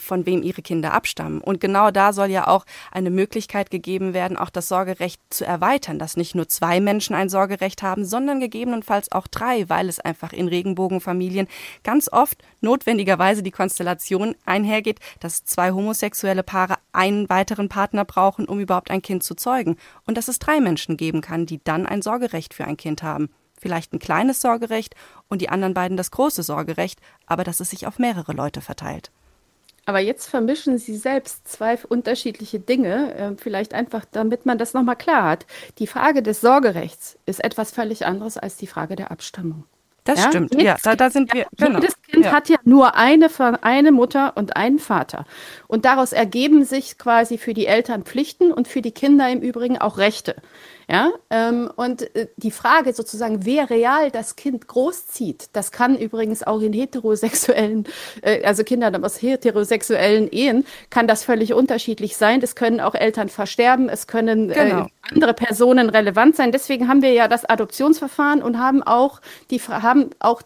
von 0.00 0.26
wem 0.26 0.42
ihre 0.42 0.62
Kinder 0.62 0.92
abstammen. 0.92 1.40
Und 1.40 1.60
genau 1.60 1.90
da 1.90 2.12
soll 2.12 2.30
ja 2.30 2.46
auch 2.46 2.64
eine 2.90 3.10
Möglichkeit 3.10 3.70
gegeben 3.70 4.14
werden, 4.14 4.36
auch 4.36 4.50
das 4.50 4.68
Sorgerecht 4.68 5.20
zu 5.30 5.44
erweitern, 5.44 5.98
dass 5.98 6.16
nicht 6.16 6.34
nur 6.34 6.48
zwei 6.48 6.80
Menschen 6.80 7.14
ein 7.14 7.28
Sorgerecht 7.28 7.82
haben, 7.82 8.04
sondern 8.04 8.40
gegebenenfalls 8.40 9.12
auch 9.12 9.26
drei, 9.26 9.68
weil 9.68 9.88
es 9.88 10.00
einfach 10.00 10.32
in 10.32 10.48
Regenbogenfamilien 10.48 11.48
ganz 11.84 12.12
oft 12.12 12.42
notwendigerweise 12.60 13.42
die 13.42 13.50
Konstellation 13.50 14.34
einhergeht, 14.44 15.00
dass 15.20 15.44
zwei 15.44 15.72
homosexuelle 15.72 16.42
Paare 16.42 16.76
einen 16.92 17.28
weiteren 17.28 17.68
Partner 17.68 18.04
brauchen, 18.04 18.46
um 18.46 18.60
überhaupt 18.60 18.90
ein 18.90 19.02
Kind 19.02 19.22
zu 19.22 19.34
zeugen. 19.34 19.76
Und 20.06 20.16
dass 20.16 20.28
es 20.28 20.38
drei 20.38 20.60
Menschen 20.60 20.96
geben 20.96 21.20
kann, 21.20 21.46
die 21.46 21.62
dann 21.62 21.86
ein 21.86 22.02
Sorgerecht 22.02 22.54
für 22.54 22.64
ein 22.64 22.76
Kind 22.76 23.02
haben 23.02 23.30
vielleicht 23.60 23.92
ein 23.92 23.98
kleines 23.98 24.40
Sorgerecht 24.40 24.94
und 25.28 25.42
die 25.42 25.50
anderen 25.50 25.74
beiden 25.74 25.96
das 25.96 26.10
große 26.10 26.42
Sorgerecht, 26.42 27.00
aber 27.26 27.44
dass 27.44 27.60
es 27.60 27.70
sich 27.70 27.86
auf 27.86 27.98
mehrere 27.98 28.32
Leute 28.32 28.60
verteilt. 28.60 29.12
Aber 29.90 29.98
jetzt 29.98 30.28
vermischen 30.28 30.78
Sie 30.78 30.94
selbst 30.96 31.48
zwei 31.48 31.76
unterschiedliche 31.88 32.60
Dinge, 32.60 33.12
äh, 33.12 33.32
vielleicht 33.36 33.74
einfach, 33.74 34.04
damit 34.04 34.46
man 34.46 34.56
das 34.56 34.72
nochmal 34.72 34.94
klar 34.94 35.24
hat. 35.24 35.46
Die 35.80 35.88
Frage 35.88 36.22
des 36.22 36.40
Sorgerechts 36.40 37.18
ist 37.26 37.42
etwas 37.42 37.72
völlig 37.72 38.06
anderes 38.06 38.38
als 38.38 38.56
die 38.56 38.68
Frage 38.68 38.94
der 38.94 39.10
Abstammung. 39.10 39.64
Das 40.04 40.20
ja? 40.20 40.28
stimmt, 40.28 40.54
jedes 40.54 40.64
ja, 40.64 40.76
da, 40.84 40.94
da, 40.94 41.10
sind 41.10 41.34
wir. 41.34 41.48
Genau. 41.56 41.80
Jedes 41.80 42.00
Kind 42.02 42.24
ja. 42.24 42.30
hat 42.30 42.48
ja 42.48 42.58
nur 42.62 42.94
eine, 42.94 43.28
eine 43.62 43.90
Mutter 43.90 44.36
und 44.36 44.54
einen 44.54 44.78
Vater. 44.78 45.24
Und 45.66 45.84
daraus 45.84 46.12
ergeben 46.12 46.64
sich 46.64 46.96
quasi 46.96 47.36
für 47.36 47.52
die 47.52 47.66
Eltern 47.66 48.04
Pflichten 48.04 48.52
und 48.52 48.68
für 48.68 48.82
die 48.82 48.92
Kinder 48.92 49.28
im 49.28 49.40
Übrigen 49.40 49.76
auch 49.76 49.98
Rechte. 49.98 50.36
Ja, 50.90 51.12
ähm, 51.30 51.70
und 51.76 52.14
äh, 52.16 52.26
die 52.36 52.50
Frage 52.50 52.92
sozusagen, 52.92 53.44
wer 53.46 53.70
real 53.70 54.10
das 54.10 54.34
Kind 54.34 54.66
großzieht, 54.66 55.50
das 55.52 55.70
kann 55.70 55.96
übrigens 55.96 56.42
auch 56.42 56.60
in 56.60 56.72
heterosexuellen, 56.72 57.84
äh, 58.22 58.44
also 58.44 58.64
Kindern 58.64 59.04
aus 59.04 59.22
heterosexuellen 59.22 60.28
Ehen, 60.32 60.66
kann 60.90 61.06
das 61.06 61.22
völlig 61.22 61.54
unterschiedlich 61.54 62.16
sein. 62.16 62.40
Es 62.42 62.56
können 62.56 62.80
auch 62.80 62.94
Eltern 62.94 63.28
versterben, 63.28 63.88
es 63.88 64.08
können 64.08 64.50
äh, 64.50 64.54
genau. 64.54 64.86
andere 65.12 65.34
Personen 65.34 65.90
relevant 65.90 66.34
sein. 66.34 66.50
Deswegen 66.50 66.88
haben 66.88 67.02
wir 67.02 67.12
ja 67.12 67.28
das 67.28 67.44
Adoptionsverfahren 67.44 68.42
und 68.42 68.58
haben 68.58 68.82
auch 68.82 69.20
die 69.50 69.60
haben 69.60 70.10
auch 70.18 70.42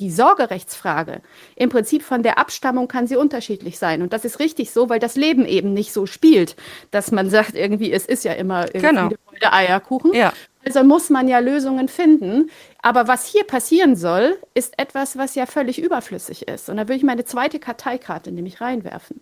die 0.00 0.10
Sorgerechtsfrage, 0.10 1.20
im 1.56 1.68
Prinzip 1.68 2.02
von 2.02 2.22
der 2.22 2.38
Abstammung 2.38 2.88
kann 2.88 3.06
sie 3.06 3.16
unterschiedlich 3.16 3.78
sein. 3.78 4.02
Und 4.02 4.12
das 4.12 4.24
ist 4.24 4.40
richtig 4.40 4.70
so, 4.70 4.88
weil 4.88 4.98
das 4.98 5.14
Leben 5.14 5.44
eben 5.44 5.72
nicht 5.72 5.92
so 5.92 6.06
spielt, 6.06 6.56
dass 6.90 7.12
man 7.12 7.30
sagt, 7.30 7.54
irgendwie, 7.54 7.92
es 7.92 8.06
ist 8.06 8.24
ja 8.24 8.32
immer 8.32 8.66
irgendwie 8.74 8.88
genau. 8.88 9.10
der 9.40 9.54
Eierkuchen. 9.54 10.14
Ja. 10.14 10.32
Also 10.64 10.82
muss 10.84 11.10
man 11.10 11.28
ja 11.28 11.38
Lösungen 11.38 11.88
finden. 11.88 12.50
Aber 12.82 13.08
was 13.08 13.26
hier 13.26 13.44
passieren 13.44 13.96
soll, 13.96 14.38
ist 14.54 14.78
etwas, 14.78 15.16
was 15.16 15.34
ja 15.34 15.46
völlig 15.46 15.80
überflüssig 15.80 16.48
ist. 16.48 16.68
Und 16.68 16.76
da 16.76 16.82
würde 16.84 16.96
ich 16.96 17.02
meine 17.02 17.24
zweite 17.24 17.58
Karteikarte 17.58 18.32
nämlich 18.32 18.60
reinwerfen. 18.60 19.20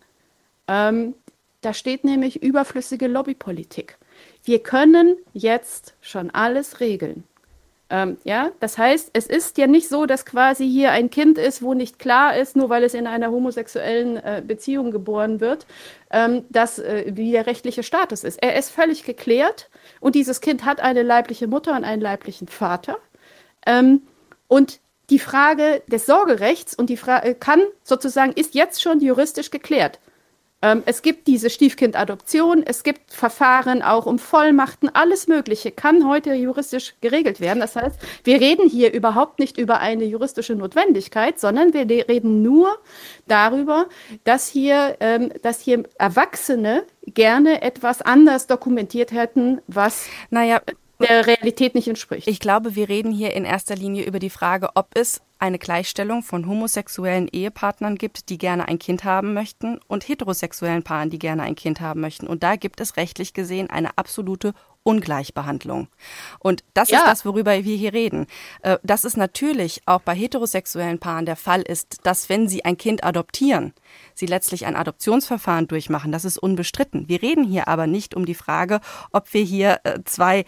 Ähm, 0.67 1.15
da 1.61 1.75
steht 1.75 2.05
nämlich 2.05 2.43
überflüssige 2.43 3.09
Lobbypolitik. 3.09 3.99
Wir 4.45 4.63
können 4.63 5.17
jetzt 5.33 5.95
schon 6.01 6.31
alles 6.31 6.81
regeln. 6.81 7.25
Ähm, 7.91 8.19
ja, 8.25 8.51
das 8.61 8.77
heißt, 8.77 9.11
es 9.15 9.27
ist 9.27 9.57
ja 9.57 9.67
nicht 9.67 9.89
so, 9.89 10.05
dass 10.05 10.27
quasi 10.27 10.69
hier 10.69 10.91
ein 10.93 11.09
Kind 11.09 11.39
ist, 11.39 11.63
wo 11.63 11.73
nicht 11.73 11.99
klar 11.99 12.37
ist, 12.37 12.55
nur 12.55 12.69
weil 12.69 12.85
es 12.85 12.93
in 12.93 13.07
einer 13.07 13.31
homosexuellen 13.31 14.19
äh, 14.19 14.43
Beziehung 14.47 14.91
geboren 14.91 15.41
wird, 15.41 15.67
ähm, 16.11 16.45
dass, 16.51 16.79
äh, 16.79 17.05
wie 17.15 17.33
der 17.33 17.47
rechtliche 17.47 17.83
Status 17.83 18.25
ist. 18.25 18.43
Er 18.43 18.57
ist 18.57 18.71
völlig 18.71 19.05
geklärt 19.05 19.71
und 20.01 20.15
dieses 20.15 20.43
Kind 20.43 20.67
hat 20.67 20.81
eine 20.81 21.03
leibliche 21.03 21.47
Mutter 21.47 21.75
und 21.75 21.85
einen 21.85 22.03
leiblichen 22.03 22.49
Vater. 22.49 22.99
Ähm, 23.65 24.03
und 24.49 24.81
die 25.09 25.19
Frage 25.19 25.83
des 25.87 26.05
Sorgerechts 26.05 26.75
und 26.75 26.91
die 26.91 26.99
Frage 26.99 27.35
kann 27.35 27.63
sozusagen, 27.83 28.33
ist 28.33 28.55
jetzt 28.55 28.83
schon 28.83 29.01
juristisch 29.01 29.51
geklärt. 29.51 29.99
Ähm, 30.61 30.83
es 30.87 31.03
gibt 31.03 31.29
diese 31.29 31.51
Stiefkindadoption, 31.51 32.65
es 32.67 32.83
gibt 32.83 33.13
Verfahren 33.13 33.81
auch 33.81 34.07
um 34.07 34.19
Vollmachten, 34.19 34.89
alles 34.93 35.29
Mögliche 35.29 35.71
kann 35.71 36.09
heute 36.09 36.35
juristisch 36.35 36.95
geregelt 37.01 37.41
werden. 37.41 37.61
Das 37.61 37.77
heißt, 37.77 37.99
wir 38.25 38.41
reden 38.41 38.69
hier 38.69 38.93
überhaupt 38.93 39.39
nicht 39.39 39.57
über 39.57 39.79
eine 39.79 40.05
juristische 40.05 40.57
Notwendigkeit, 40.57 41.39
sondern 41.39 41.75
wir 41.75 41.89
reden 41.89 42.43
nur 42.43 42.77
darüber, 43.29 43.87
dass 44.25 44.49
hier, 44.49 44.97
ähm, 44.99 45.33
dass 45.43 45.61
hier 45.61 45.85
Erwachsene 45.97 46.85
gerne 47.07 47.63
etwas 47.63 48.03
anders 48.03 48.49
dokumentiert 48.49 49.13
hätten, 49.13 49.61
was 49.69 50.07
naja, 50.31 50.61
der 51.01 51.27
Realität 51.27 51.75
nicht 51.75 51.89
entspricht. 51.89 52.29
Ich 52.29 52.41
glaube, 52.41 52.75
wir 52.75 52.89
reden 52.89 53.13
hier 53.13 53.35
in 53.35 53.45
erster 53.45 53.77
Linie 53.77 54.05
über 54.05 54.19
die 54.19 54.31
Frage, 54.31 54.71
ob 54.75 54.89
es 54.95 55.21
eine 55.39 55.59
Gleichstellung 55.59 56.23
von 56.23 56.47
homosexuellen 56.47 57.29
Ehepartnern 57.29 57.97
gibt, 57.97 58.29
die 58.29 58.39
gerne 58.39 58.67
ein 58.67 58.79
Kind 58.79 59.05
haben 59.05 59.35
möchten, 59.35 59.79
und 59.87 60.09
heterosexuellen 60.09 60.83
Paaren, 60.83 61.11
die 61.11 61.19
gerne 61.19 61.45
ein 61.45 61.55
Kind 61.55 61.81
haben 61.81 62.01
möchten. 62.01 62.27
Und 62.27 62.43
da 62.43 62.57
gibt 62.57 62.81
es 62.81 62.97
rechtlich 62.97 63.35
gesehen 63.35 63.71
eine 63.71 63.97
absolute 63.97 64.53
Ungleichbehandlung. 64.83 65.89
Und 66.39 66.65
das 66.73 66.89
ja. 66.91 66.99
ist 66.99 67.07
das, 67.07 67.25
worüber 67.25 67.53
wir 67.53 67.77
hier 67.77 67.93
reden. 67.93 68.27
Äh, 68.63 68.79
dass 68.83 69.05
es 69.05 69.17
natürlich 69.17 69.83
auch 69.87 70.01
bei 70.01 70.15
heterosexuellen 70.15 70.99
Paaren 70.99 71.27
der 71.27 71.37
Fall 71.37 71.63
ist, 71.63 71.99
dass 72.05 72.29
wenn 72.29 72.49
sie 72.49 72.65
ein 72.65 72.79
Kind 72.79 73.05
adoptieren, 73.05 73.75
sie 74.15 74.27
letztlich 74.27 74.67
ein 74.67 74.77
Adoptionsverfahren 74.77 75.69
durchmachen. 75.69 76.11
Das 76.11 76.25
ist 76.25 76.39
unbestritten. 76.39 77.09
Wir 77.09 77.23
reden 77.23 77.45
hier 77.45 77.69
aber 77.69 77.87
nicht 77.87 78.15
um 78.15 78.25
die 78.25 78.35
Frage, 78.35 78.81
ob 79.13 79.33
wir 79.35 79.43
hier 79.43 79.81
äh, 79.85 80.01
zwei 80.05 80.45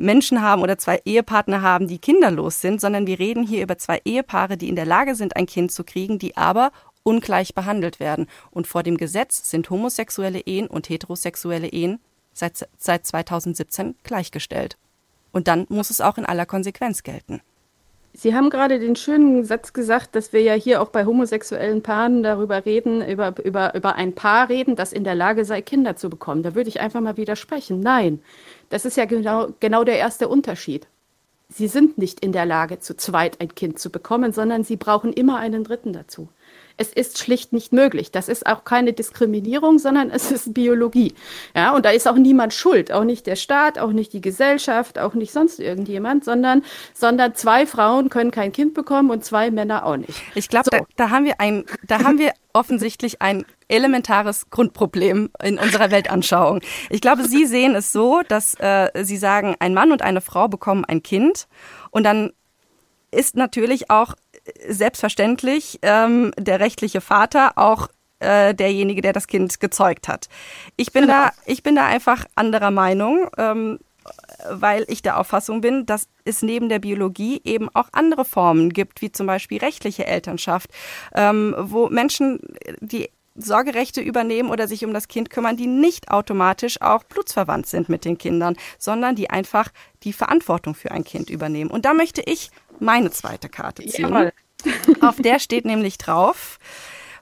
Menschen 0.00 0.42
haben 0.42 0.62
oder 0.62 0.78
zwei 0.78 1.00
Ehepartner 1.04 1.62
haben, 1.62 1.88
die 1.88 1.98
kinderlos 1.98 2.60
sind, 2.60 2.80
sondern 2.80 3.06
wir 3.06 3.18
reden 3.18 3.46
hier 3.46 3.62
über 3.62 3.78
zwei 3.78 4.00
Ehepaare, 4.04 4.56
die 4.56 4.68
in 4.68 4.76
der 4.76 4.86
Lage 4.86 5.14
sind, 5.14 5.36
ein 5.36 5.46
Kind 5.46 5.72
zu 5.72 5.84
kriegen, 5.84 6.18
die 6.18 6.36
aber 6.36 6.72
ungleich 7.02 7.54
behandelt 7.54 8.00
werden. 8.00 8.26
Und 8.50 8.66
vor 8.66 8.82
dem 8.82 8.96
Gesetz 8.96 9.50
sind 9.50 9.70
homosexuelle 9.70 10.40
Ehen 10.40 10.66
und 10.66 10.88
heterosexuelle 10.88 11.68
Ehen 11.68 12.00
seit, 12.32 12.68
seit 12.76 13.06
2017 13.06 13.94
gleichgestellt. 14.02 14.76
Und 15.32 15.48
dann 15.48 15.66
muss 15.68 15.90
es 15.90 16.00
auch 16.00 16.18
in 16.18 16.26
aller 16.26 16.46
Konsequenz 16.46 17.02
gelten. 17.02 17.40
Sie 18.16 18.32
haben 18.32 18.48
gerade 18.48 18.78
den 18.78 18.94
schönen 18.94 19.44
Satz 19.44 19.72
gesagt, 19.72 20.14
dass 20.14 20.32
wir 20.32 20.40
ja 20.40 20.54
hier 20.54 20.80
auch 20.80 20.90
bei 20.90 21.04
homosexuellen 21.04 21.82
Paaren 21.82 22.22
darüber 22.22 22.64
reden, 22.64 23.02
über, 23.06 23.34
über, 23.44 23.74
über 23.74 23.96
ein 23.96 24.14
Paar 24.14 24.48
reden, 24.48 24.76
das 24.76 24.92
in 24.92 25.02
der 25.02 25.16
Lage 25.16 25.44
sei, 25.44 25.62
Kinder 25.62 25.96
zu 25.96 26.08
bekommen. 26.08 26.44
Da 26.44 26.54
würde 26.54 26.68
ich 26.68 26.80
einfach 26.80 27.00
mal 27.00 27.16
widersprechen. 27.16 27.80
Nein, 27.80 28.22
das 28.68 28.84
ist 28.84 28.96
ja 28.96 29.04
genau, 29.04 29.48
genau 29.58 29.82
der 29.82 29.98
erste 29.98 30.28
Unterschied. 30.28 30.86
Sie 31.48 31.66
sind 31.66 31.98
nicht 31.98 32.20
in 32.20 32.30
der 32.30 32.46
Lage, 32.46 32.78
zu 32.78 32.96
zweit 32.96 33.40
ein 33.40 33.52
Kind 33.56 33.80
zu 33.80 33.90
bekommen, 33.90 34.32
sondern 34.32 34.62
sie 34.62 34.76
brauchen 34.76 35.12
immer 35.12 35.38
einen 35.38 35.64
Dritten 35.64 35.92
dazu. 35.92 36.28
Es 36.76 36.92
ist 36.92 37.18
schlicht 37.18 37.52
nicht 37.52 37.72
möglich. 37.72 38.10
Das 38.10 38.28
ist 38.28 38.46
auch 38.46 38.64
keine 38.64 38.92
Diskriminierung, 38.92 39.78
sondern 39.78 40.10
es 40.10 40.30
ist 40.30 40.54
Biologie. 40.54 41.14
Ja, 41.54 41.74
und 41.74 41.84
da 41.84 41.90
ist 41.90 42.08
auch 42.08 42.16
niemand 42.16 42.52
schuld, 42.52 42.92
auch 42.92 43.04
nicht 43.04 43.26
der 43.26 43.36
Staat, 43.36 43.78
auch 43.78 43.92
nicht 43.92 44.12
die 44.12 44.20
Gesellschaft, 44.20 44.98
auch 44.98 45.14
nicht 45.14 45.32
sonst 45.32 45.60
irgendjemand, 45.60 46.24
sondern, 46.24 46.64
sondern 46.92 47.34
zwei 47.34 47.66
Frauen 47.66 48.08
können 48.08 48.30
kein 48.30 48.52
Kind 48.52 48.74
bekommen 48.74 49.10
und 49.10 49.24
zwei 49.24 49.50
Männer 49.50 49.86
auch 49.86 49.96
nicht. 49.96 50.20
Ich 50.34 50.48
glaube, 50.48 50.68
so. 50.72 50.76
da, 50.78 50.84
da 50.96 51.10
haben 51.10 51.24
wir 51.24 51.40
ein, 51.40 51.64
da 51.86 52.02
haben 52.02 52.18
wir 52.18 52.32
offensichtlich 52.52 53.20
ein 53.20 53.44
elementares 53.68 54.50
Grundproblem 54.50 55.30
in 55.42 55.58
unserer 55.58 55.90
Weltanschauung. 55.90 56.60
Ich 56.90 57.00
glaube, 57.00 57.24
Sie 57.24 57.46
sehen 57.46 57.74
es 57.74 57.92
so, 57.92 58.22
dass 58.28 58.54
äh, 58.60 58.90
Sie 59.04 59.16
sagen, 59.16 59.56
ein 59.58 59.74
Mann 59.74 59.92
und 59.92 60.02
eine 60.02 60.20
Frau 60.20 60.48
bekommen 60.48 60.84
ein 60.84 61.02
Kind 61.02 61.46
und 61.90 62.04
dann 62.04 62.32
ist 63.10 63.36
natürlich 63.36 63.90
auch 63.90 64.14
selbstverständlich 64.68 65.78
ähm, 65.82 66.32
der 66.38 66.60
rechtliche 66.60 67.00
Vater 67.00 67.52
auch 67.56 67.88
äh, 68.20 68.54
derjenige, 68.54 69.02
der 69.02 69.12
das 69.12 69.26
Kind 69.26 69.60
gezeugt 69.60 70.08
hat. 70.08 70.28
Ich 70.76 70.92
bin 70.92 71.02
genau. 71.02 71.14
da, 71.14 71.32
ich 71.46 71.62
bin 71.62 71.76
da 71.76 71.86
einfach 71.86 72.24
anderer 72.34 72.70
Meinung. 72.70 73.28
Ähm, 73.38 73.78
weil 74.50 74.84
ich 74.88 75.00
der 75.00 75.18
Auffassung 75.18 75.62
bin, 75.62 75.86
dass 75.86 76.08
es 76.24 76.42
neben 76.42 76.68
der 76.68 76.78
Biologie 76.78 77.40
eben 77.44 77.68
auch 77.74 77.88
andere 77.92 78.26
Formen 78.26 78.70
gibt, 78.70 79.00
wie 79.00 79.10
zum 79.10 79.26
Beispiel 79.26 79.58
rechtliche 79.58 80.06
Elternschaft, 80.06 80.70
ähm, 81.14 81.54
wo 81.58 81.88
Menschen 81.88 82.38
die 82.80 83.08
Sorgerechte 83.36 84.00
übernehmen 84.00 84.50
oder 84.50 84.68
sich 84.68 84.84
um 84.84 84.94
das 84.94 85.08
Kind 85.08 85.28
kümmern, 85.28 85.56
die 85.56 85.66
nicht 85.66 86.10
automatisch 86.10 86.80
auch 86.80 87.02
blutsverwandt 87.02 87.66
sind 87.66 87.88
mit 87.88 88.04
den 88.04 88.16
Kindern, 88.16 88.56
sondern 88.78 89.16
die 89.16 89.30
einfach 89.30 89.70
die 90.04 90.12
Verantwortung 90.12 90.74
für 90.74 90.92
ein 90.92 91.02
Kind 91.02 91.30
übernehmen. 91.30 91.70
Und 91.70 91.84
da 91.84 91.94
möchte 91.94 92.22
ich 92.24 92.50
meine 92.80 93.10
zweite 93.10 93.48
Karte 93.48 93.84
ziehen. 93.86 94.08
Jawohl. 94.10 94.32
Auf 95.00 95.16
der 95.16 95.38
steht 95.38 95.64
nämlich 95.64 95.98
drauf, 95.98 96.58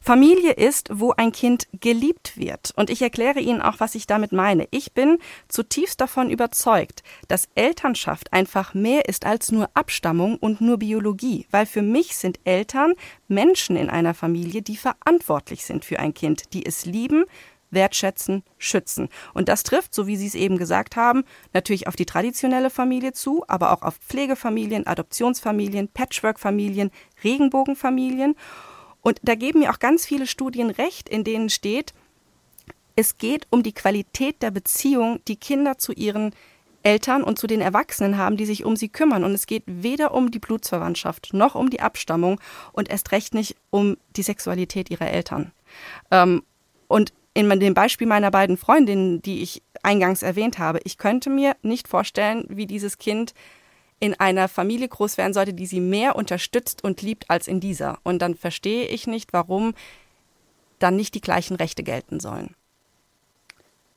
Familie 0.05 0.51
ist, 0.55 0.89
wo 0.93 1.13
ein 1.17 1.31
Kind 1.31 1.69
geliebt 1.81 2.37
wird. 2.37 2.73
Und 2.75 2.91
ich 2.91 3.03
erkläre 3.03 3.39
Ihnen 3.39 3.63
auch, 3.63 3.79
was 3.79 3.95
ich 3.95 4.09
damit 4.09 4.33
meine. 4.33 4.67
Ich 4.73 4.93
bin 4.93 5.19
zutiefst 5.47 6.01
davon 6.01 6.29
überzeugt, 6.29 7.05
dass 7.29 7.49
Elternschaft 7.55 8.33
einfach 8.33 8.75
mehr 8.75 9.09
ist 9.09 9.25
als 9.25 9.53
nur 9.53 9.71
Abstammung 9.75 10.39
und 10.39 10.61
nur 10.61 10.79
Biologie, 10.79 11.47
weil 11.53 11.67
für 11.67 11.83
mich 11.83 12.17
sind 12.17 12.41
Eltern 12.43 12.95
Menschen 13.29 13.77
in 13.77 13.89
einer 13.91 14.13
Familie, 14.13 14.63
die 14.63 14.77
verantwortlich 14.77 15.65
sind 15.65 15.85
für 15.85 16.01
ein 16.01 16.15
Kind, 16.15 16.53
die 16.53 16.67
es 16.67 16.85
lieben, 16.85 17.25
wertschätzen, 17.73 18.45
schützen. 18.59 19.09
Und 19.35 19.49
das 19.49 19.65
trifft, 19.65 19.95
so 19.95 20.07
wie 20.07 20.17
Sie 20.17 20.27
es 20.27 20.35
eben 20.35 20.59
gesagt 20.59 20.97
haben, 20.97 21.25
natürlich 21.53 21.89
auf 21.89 21.97
die 21.97 22.07
traditionelle 22.07 22.71
Familie 22.71 23.13
zu, 23.13 23.45
aber 23.49 23.73
auch 23.73 23.83
auf 23.83 23.97
Pflegefamilien, 23.97 24.87
Adoptionsfamilien, 24.87 25.89
Patchwork-Familien, 25.89 26.91
Regenbogenfamilien. 27.25 28.37
Und 29.01 29.19
da 29.23 29.35
geben 29.35 29.61
mir 29.61 29.73
auch 29.73 29.81
ganz 29.81 30.07
viele 30.07 30.27
Studien 30.27 30.71
recht, 30.71 31.09
in 31.09 31.25
denen 31.25 31.51
steht, 31.51 31.93
es 32.95 33.19
geht 33.19 33.47
um 33.51 33.63
die 33.63 33.73
Qualität 33.73 34.43
der 34.43 34.51
Beziehung, 34.51 35.21
die 35.27 35.37
Kinder 35.37 35.79
zu 35.79 35.93
ihren 35.93 36.35
Eltern 36.83 37.23
und 37.23 37.39
zu 37.39 37.47
den 37.47 37.61
Erwachsenen 37.61 38.19
haben, 38.19 38.37
die 38.37 38.47
sich 38.47 38.65
um 38.65 38.77
sie 38.77 38.89
kümmern. 38.89 39.25
Und 39.25 39.33
es 39.33 39.47
geht 39.47 39.65
weder 39.67 40.13
um 40.15 40.31
die 40.31 40.39
Blutsverwandtschaft 40.39 41.33
noch 41.33 41.55
um 41.55 41.71
die 41.71 41.81
Abstammung 41.81 42.41
und 42.73 42.91
erst 42.91 43.13
recht 43.13 43.35
nicht 43.35 43.57
um 43.71 43.97
die 44.17 44.23
Sexualität 44.23 44.91
ihrer 44.91 45.09
Eltern. 45.09 45.53
Ähm, 46.11 46.43
und 46.89 47.13
in 47.35 47.49
dem 47.61 47.75
Beispiel 47.75 48.07
meiner 48.07 48.31
beiden 48.31 48.57
Freundinnen, 48.57 49.23
die 49.23 49.43
ich 49.43 49.63
eingangs 49.83 50.23
erwähnt 50.23 50.59
habe, 50.59 50.81
ich 50.85 50.99
könnte 50.99 51.31
mir 51.31 51.57
nicht 51.63 51.89
vorstellen, 51.89 52.45
wie 52.49 52.67
dieses 52.67 52.99
Kind 52.99 53.35
in 54.01 54.19
einer 54.19 54.49
Familie 54.49 54.89
groß 54.89 55.17
werden 55.17 55.33
sollte, 55.33 55.55
die 55.55 55.67
sie 55.67 55.81
mehr 55.81 56.17
unterstützt 56.17 56.83
und 56.83 57.03
liebt 57.03 57.31
als 57.31 57.47
in 57.47 57.61
dieser. 57.61 57.99
Und 58.03 58.21
dann 58.21 58.35
verstehe 58.35 58.87
ich 58.87 59.07
nicht, 59.07 59.33
warum 59.33 59.75
dann 60.79 60.97
nicht 60.97 61.15
die 61.15 61.21
gleichen 61.21 61.55
Rechte 61.55 61.83
gelten 61.83 62.19
sollen. 62.19 62.55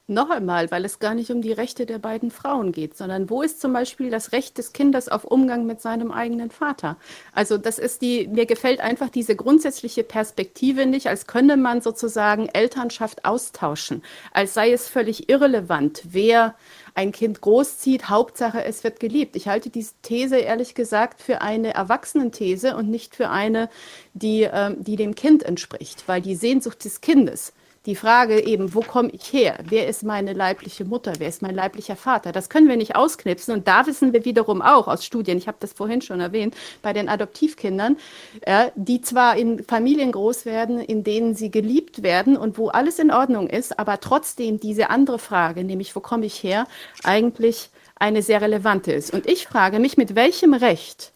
Noch 0.08 0.30
einmal, 0.30 0.70
weil 0.70 0.86
es 0.86 1.00
gar 1.00 1.16
nicht 1.16 1.32
um 1.32 1.42
die 1.42 1.52
Rechte 1.52 1.88
der 1.88 1.98
beiden 1.98 2.30
Frauen 2.30 2.72
geht, 2.72 2.96
sondern 2.96 3.28
wo 3.28 3.42
ist 3.42 3.60
zum 3.60 3.74
Beispiel 3.74 4.12
das 4.12 4.34
Recht 4.34 4.60
des 4.60 4.72
Kindes 4.72 5.10
auf 5.10 5.24
Umgang 5.24 5.66
mit 5.66 5.82
seinem 5.82 6.12
eigenen 6.12 6.52
Vater? 6.52 6.98
Also 7.34 7.58
das 7.58 7.80
ist 7.80 8.04
die, 8.04 8.28
mir 8.28 8.46
gefällt 8.46 8.82
einfach 8.82 9.10
diese 9.10 9.36
grundsätzliche 9.36 10.04
Perspektive 10.04 10.86
nicht, 10.86 11.08
als 11.08 11.26
könne 11.26 11.58
man 11.58 11.82
sozusagen 11.82 12.48
Elternschaft 12.50 13.26
austauschen, 13.26 14.04
als 14.32 14.54
sei 14.54 14.72
es 14.72 14.88
völlig 14.88 15.28
irrelevant, 15.28 16.04
wer 16.04 16.54
ein 16.94 17.12
Kind 17.12 17.42
großzieht, 17.42 18.08
Hauptsache 18.08 18.64
es 18.64 18.84
wird 18.84 19.00
geliebt. 19.00 19.36
Ich 19.36 19.48
halte 19.48 19.72
diese 19.72 19.96
These 20.04 20.38
ehrlich 20.38 20.76
gesagt 20.76 21.20
für 21.20 21.42
eine 21.42 21.74
Erwachsenenthese 21.74 22.78
und 22.78 22.92
nicht 22.92 23.16
für 23.16 23.32
eine, 23.32 23.70
die, 24.14 24.44
äh, 24.44 24.76
die 24.78 24.98
dem 24.98 25.16
Kind 25.16 25.42
entspricht, 25.42 26.04
weil 26.06 26.22
die 26.22 26.36
Sehnsucht 26.36 26.86
des 26.86 27.02
Kindes 27.02 27.54
die 27.86 27.96
Frage 27.96 28.46
eben, 28.46 28.74
wo 28.74 28.82
komme 28.82 29.10
ich 29.12 29.32
her? 29.32 29.60
Wer 29.64 29.88
ist 29.88 30.04
meine 30.04 30.34
leibliche 30.34 30.86
Mutter? 30.86 31.14
Wer 31.20 31.30
ist 31.30 31.42
mein 31.42 31.54
leiblicher 31.54 31.96
Vater? 31.96 32.32
Das 32.32 32.50
können 32.50 32.68
wir 32.68 32.78
nicht 32.78 32.96
ausknipsen. 32.96 33.54
Und 33.54 33.68
da 33.68 33.86
wissen 33.86 34.12
wir 34.14 34.26
wiederum 34.26 34.62
auch 34.62 34.88
aus 34.88 35.06
Studien, 35.06 35.38
ich 35.38 35.48
habe 35.48 35.58
das 35.60 35.74
vorhin 35.74 36.02
schon 36.02 36.20
erwähnt, 36.20 36.56
bei 36.82 36.94
den 36.94 37.10
Adoptivkindern, 37.10 37.98
äh, 38.42 38.72
die 38.76 39.02
zwar 39.02 39.38
in 39.38 39.64
Familien 39.64 40.12
groß 40.12 40.46
werden, 40.46 40.80
in 40.80 41.04
denen 41.04 41.36
sie 41.36 41.52
geliebt 41.52 42.02
werden 42.02 42.38
und 42.38 42.58
wo 42.58 42.70
alles 42.70 42.98
in 42.98 43.12
Ordnung 43.12 43.48
ist, 43.48 43.78
aber 43.78 44.00
trotzdem 44.00 44.60
diese 44.60 44.90
andere 44.90 45.20
Frage, 45.20 45.64
nämlich 45.64 45.96
wo 45.96 46.00
komme 46.00 46.26
ich 46.26 46.42
her, 46.42 46.68
eigentlich 47.04 47.70
eine 47.96 48.22
sehr 48.22 48.42
relevante 48.42 48.92
ist. 48.92 49.14
Und 49.14 49.30
ich 49.30 49.48
frage 49.48 49.80
mich, 49.80 49.96
mit 49.96 50.16
welchem 50.16 50.54
Recht 50.54 51.14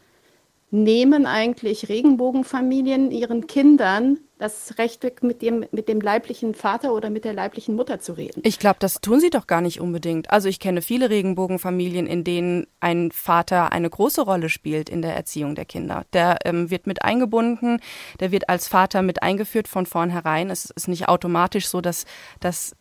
nehmen 0.71 1.25
eigentlich 1.25 1.89
Regenbogenfamilien 1.89 3.11
ihren 3.11 3.47
Kindern 3.47 4.19
das 4.39 4.77
Recht 4.77 5.03
weg, 5.03 5.22
mit 5.22 5.41
dem, 5.41 5.65
mit 5.72 5.89
dem 5.89 6.00
leiblichen 6.00 6.55
Vater 6.55 6.93
oder 6.93 7.10
mit 7.10 7.25
der 7.25 7.34
leiblichen 7.34 7.75
Mutter 7.75 8.00
zu 8.00 8.13
reden. 8.13 8.41
Ich 8.46 8.58
glaube, 8.58 8.77
das 8.79 9.01
tun 9.01 9.19
sie 9.19 9.29
doch 9.29 9.48
gar 9.48 9.60
nicht 9.60 9.81
unbedingt. 9.81 10.31
Also 10.31 10.48
ich 10.48 10.60
kenne 10.60 10.81
viele 10.81 11.10
Regenbogenfamilien, 11.10 12.08
in 12.08 12.24
denen 12.24 12.65
ein 12.79 13.12
Vater 13.12 13.74
eine 13.74 13.89
große 13.89 14.22
Rolle 14.22 14.50
spielt 14.50 14.89
in 14.89 15.01
der 15.01 15.13
Erziehung 15.15 15.55
der 15.55 15.65
Kinder. 15.65 16.05
Der 16.13 16.38
ähm, 16.46 16.72
wird 16.72 16.88
mit 16.88 17.03
eingebunden, 17.03 17.81
der 18.22 18.31
wird 18.31 18.48
als 18.48 18.69
Vater 18.69 19.01
mit 19.01 19.22
eingeführt 19.22 19.67
von 19.67 19.86
vornherein. 19.86 20.50
Es 20.50 20.69
ist 20.69 20.88
nicht 20.88 21.10
automatisch 21.10 21.67
so, 21.67 21.81
dass, 21.81 22.05
dass 22.39 22.77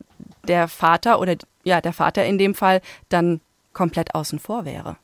der 0.47 0.69
Vater 0.69 1.21
oder 1.21 1.37
ja, 1.65 1.81
der 1.81 1.93
Vater 1.93 2.25
in 2.25 2.38
dem 2.38 2.55
Fall 2.55 2.81
dann 3.09 3.41
komplett 3.73 4.15
außen 4.15 4.38
vor 4.38 4.65
wäre. 4.65 4.97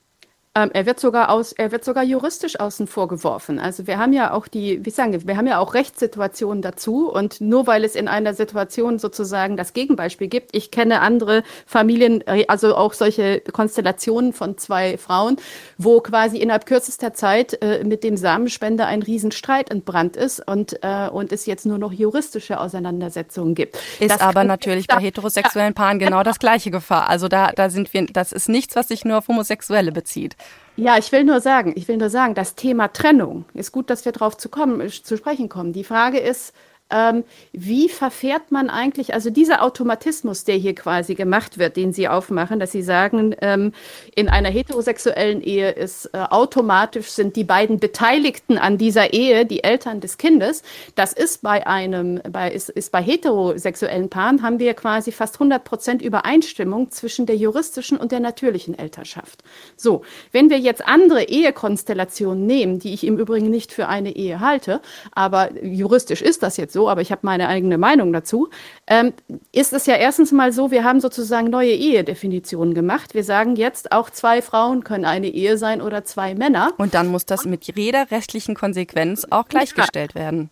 Ähm, 0.56 0.70
er 0.72 0.86
wird 0.86 1.00
sogar 1.00 1.30
aus, 1.30 1.50
er 1.52 1.72
wird 1.72 1.84
sogar 1.84 2.04
juristisch 2.04 2.60
außen 2.60 2.86
vor 2.86 3.08
geworfen. 3.08 3.58
Also 3.58 3.88
wir 3.88 3.98
haben 3.98 4.12
ja 4.12 4.32
auch 4.32 4.46
die, 4.46 4.84
wie 4.86 4.90
sagen 4.90 5.12
wir, 5.12 5.26
wir 5.26 5.36
haben 5.36 5.48
ja 5.48 5.58
auch 5.58 5.74
Rechtssituationen 5.74 6.62
dazu 6.62 7.10
und 7.10 7.40
nur 7.40 7.66
weil 7.66 7.82
es 7.82 7.96
in 7.96 8.06
einer 8.06 8.34
Situation 8.34 9.00
sozusagen 9.00 9.56
das 9.56 9.72
Gegenbeispiel 9.72 10.28
gibt, 10.28 10.54
ich 10.54 10.70
kenne 10.70 11.00
andere 11.00 11.42
Familien, 11.66 12.24
äh, 12.28 12.44
also 12.46 12.76
auch 12.76 12.92
solche 12.92 13.40
Konstellationen 13.40 14.32
von 14.32 14.56
zwei 14.56 14.96
Frauen, 14.96 15.38
wo 15.76 16.00
quasi 16.00 16.38
innerhalb 16.38 16.66
kürzester 16.66 17.12
Zeit 17.14 17.60
äh, 17.60 17.82
mit 17.82 18.04
dem 18.04 18.16
Samenspender 18.16 18.86
ein 18.86 19.02
Riesenstreit 19.02 19.72
entbrannt 19.72 20.14
ist 20.14 20.46
und, 20.46 20.78
äh, 20.84 21.08
und 21.08 21.32
es 21.32 21.46
jetzt 21.46 21.66
nur 21.66 21.78
noch 21.78 21.92
juristische 21.92 22.60
Auseinandersetzungen 22.60 23.56
gibt. 23.56 23.76
Ist 23.98 24.12
das 24.12 24.20
aber 24.20 24.44
natürlich 24.44 24.86
bei 24.86 25.00
heterosexuellen 25.00 25.74
Paaren 25.74 25.98
genau 25.98 26.22
das 26.22 26.38
gleiche 26.38 26.70
Gefahr. 26.70 27.08
Also 27.08 27.26
da, 27.26 27.50
da 27.50 27.70
sind 27.70 27.92
wir, 27.92 28.06
das 28.06 28.30
ist 28.30 28.48
nichts, 28.48 28.76
was 28.76 28.86
sich 28.86 29.04
nur 29.04 29.18
auf 29.18 29.26
Homosexuelle 29.26 29.90
bezieht. 29.90 30.36
Ja, 30.76 30.98
ich 30.98 31.12
will 31.12 31.22
nur 31.22 31.40
sagen, 31.40 31.72
ich 31.76 31.86
will 31.86 31.98
nur 31.98 32.10
sagen, 32.10 32.34
das 32.34 32.56
Thema 32.56 32.88
Trennung 32.88 33.44
ist 33.54 33.70
gut, 33.70 33.90
dass 33.90 34.04
wir 34.04 34.12
darauf 34.12 34.36
zu 34.36 34.48
kommen, 34.48 34.88
zu 34.90 35.16
sprechen 35.16 35.48
kommen. 35.48 35.72
Die 35.72 35.84
Frage 35.84 36.18
ist, 36.18 36.52
ähm, 36.94 37.24
wie 37.52 37.88
verfährt 37.88 38.52
man 38.52 38.70
eigentlich, 38.70 39.14
also 39.14 39.28
dieser 39.28 39.62
Automatismus, 39.64 40.44
der 40.44 40.54
hier 40.54 40.76
quasi 40.76 41.16
gemacht 41.16 41.58
wird, 41.58 41.76
den 41.76 41.92
Sie 41.92 42.08
aufmachen, 42.08 42.60
dass 42.60 42.70
Sie 42.70 42.82
sagen, 42.82 43.34
ähm, 43.40 43.72
in 44.14 44.28
einer 44.28 44.48
heterosexuellen 44.48 45.42
Ehe 45.42 45.72
ist 45.72 46.06
äh, 46.12 46.18
automatisch 46.18 47.08
sind 47.08 47.34
die 47.34 47.42
beiden 47.42 47.80
Beteiligten 47.80 48.58
an 48.58 48.78
dieser 48.78 49.12
Ehe 49.12 49.44
die 49.44 49.64
Eltern 49.64 50.00
des 50.00 50.18
Kindes. 50.18 50.62
Das 50.94 51.12
ist 51.12 51.42
bei 51.42 51.66
einem, 51.66 52.20
bei, 52.30 52.52
ist, 52.52 52.70
ist 52.70 52.92
bei 52.92 53.02
heterosexuellen 53.02 54.08
Paaren 54.08 54.42
haben 54.42 54.60
wir 54.60 54.74
quasi 54.74 55.10
fast 55.10 55.34
100 55.34 55.64
Prozent 55.64 56.00
Übereinstimmung 56.00 56.92
zwischen 56.92 57.26
der 57.26 57.36
juristischen 57.36 57.98
und 57.98 58.12
der 58.12 58.20
natürlichen 58.20 58.78
Elternschaft. 58.78 59.42
So, 59.76 60.02
wenn 60.30 60.48
wir 60.48 60.60
jetzt 60.60 60.86
andere 60.86 61.24
Ehekonstellationen 61.24 62.46
nehmen, 62.46 62.78
die 62.78 62.94
ich 62.94 63.04
im 63.04 63.18
Übrigen 63.18 63.50
nicht 63.50 63.72
für 63.72 63.88
eine 63.88 64.14
Ehe 64.14 64.38
halte, 64.38 64.80
aber 65.10 65.50
juristisch 65.60 66.22
ist 66.22 66.44
das 66.44 66.56
jetzt 66.56 66.72
so, 66.72 66.83
aber 66.88 67.00
ich 67.00 67.10
habe 67.10 67.20
meine 67.22 67.48
eigene 67.48 67.78
Meinung 67.78 68.12
dazu, 68.12 68.48
ähm, 68.86 69.12
ist 69.52 69.72
es 69.72 69.86
ja 69.86 69.96
erstens 69.96 70.32
mal 70.32 70.52
so, 70.52 70.70
wir 70.70 70.84
haben 70.84 71.00
sozusagen 71.00 71.50
neue 71.50 71.72
Ehedefinitionen 71.72 72.74
gemacht. 72.74 73.14
Wir 73.14 73.24
sagen 73.24 73.56
jetzt, 73.56 73.92
auch 73.92 74.10
zwei 74.10 74.42
Frauen 74.42 74.84
können 74.84 75.04
eine 75.04 75.28
Ehe 75.28 75.58
sein 75.58 75.80
oder 75.80 76.04
zwei 76.04 76.34
Männer. 76.34 76.72
Und 76.78 76.94
dann 76.94 77.08
muss 77.08 77.26
das 77.26 77.44
mit 77.44 77.64
jeder 77.64 78.10
rechtlichen 78.10 78.54
Konsequenz 78.54 79.26
auch 79.30 79.48
gleichgestellt 79.48 80.14
werden 80.14 80.50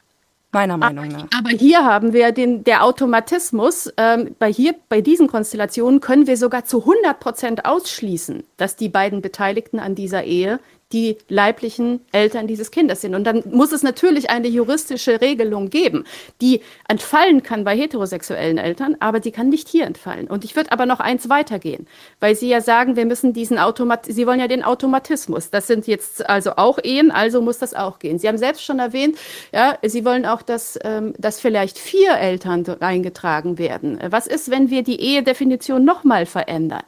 meiner 0.52 0.76
Meinung 0.76 1.08
nach. 1.08 1.26
Aber 1.36 1.50
hier 1.50 1.84
haben 1.84 2.12
wir 2.12 2.32
den 2.32 2.62
der 2.64 2.84
Automatismus. 2.84 3.92
Ähm, 3.96 4.36
bei 4.38 4.52
hier 4.52 4.74
bei 4.88 5.00
diesen 5.00 5.26
Konstellationen 5.26 6.00
können 6.00 6.26
wir 6.26 6.36
sogar 6.36 6.64
zu 6.64 6.80
100 6.80 7.18
Prozent 7.18 7.64
ausschließen, 7.64 8.44
dass 8.58 8.76
die 8.76 8.88
beiden 8.88 9.22
Beteiligten 9.22 9.80
an 9.80 9.94
dieser 9.94 10.24
Ehe 10.24 10.60
die 10.92 11.18
leiblichen 11.28 12.00
Eltern 12.12 12.46
dieses 12.46 12.70
Kindes 12.70 13.00
sind. 13.00 13.14
Und 13.14 13.24
dann 13.24 13.42
muss 13.50 13.72
es 13.72 13.82
natürlich 13.82 14.30
eine 14.30 14.48
juristische 14.48 15.20
Regelung 15.20 15.70
geben, 15.70 16.04
die 16.40 16.60
entfallen 16.88 17.42
kann 17.42 17.64
bei 17.64 17.76
heterosexuellen 17.76 18.58
Eltern, 18.58 18.96
aber 19.00 19.20
die 19.20 19.32
kann 19.32 19.48
nicht 19.48 19.68
hier 19.68 19.86
entfallen. 19.86 20.28
Und 20.28 20.44
ich 20.44 20.56
würde 20.56 20.72
aber 20.72 20.86
noch 20.86 21.00
eins 21.00 21.28
weitergehen, 21.28 21.86
weil 22.20 22.34
Sie 22.34 22.48
ja 22.48 22.60
sagen, 22.60 22.96
wir 22.96 23.06
müssen 23.06 23.32
diesen 23.32 23.58
Automat, 23.58 24.06
Sie 24.06 24.26
wollen 24.26 24.40
ja 24.40 24.48
den 24.48 24.62
Automatismus. 24.62 25.50
Das 25.50 25.66
sind 25.66 25.86
jetzt 25.86 26.28
also 26.28 26.52
auch 26.56 26.78
Ehen, 26.82 27.10
also 27.10 27.40
muss 27.40 27.58
das 27.58 27.74
auch 27.74 27.98
gehen. 27.98 28.18
Sie 28.18 28.28
haben 28.28 28.38
selbst 28.38 28.64
schon 28.64 28.78
erwähnt, 28.78 29.16
ja, 29.52 29.78
Sie 29.82 30.04
wollen 30.04 30.26
auch, 30.26 30.42
dass, 30.42 30.78
ähm, 30.84 31.14
dass 31.18 31.40
vielleicht 31.40 31.78
vier 31.78 32.12
Eltern 32.14 32.64
eingetragen 32.80 33.58
werden. 33.58 33.98
Was 34.10 34.26
ist, 34.26 34.50
wenn 34.50 34.70
wir 34.70 34.82
die 34.82 35.00
Ehedefinition 35.00 35.84
nochmal 35.84 36.26
verändern? 36.26 36.82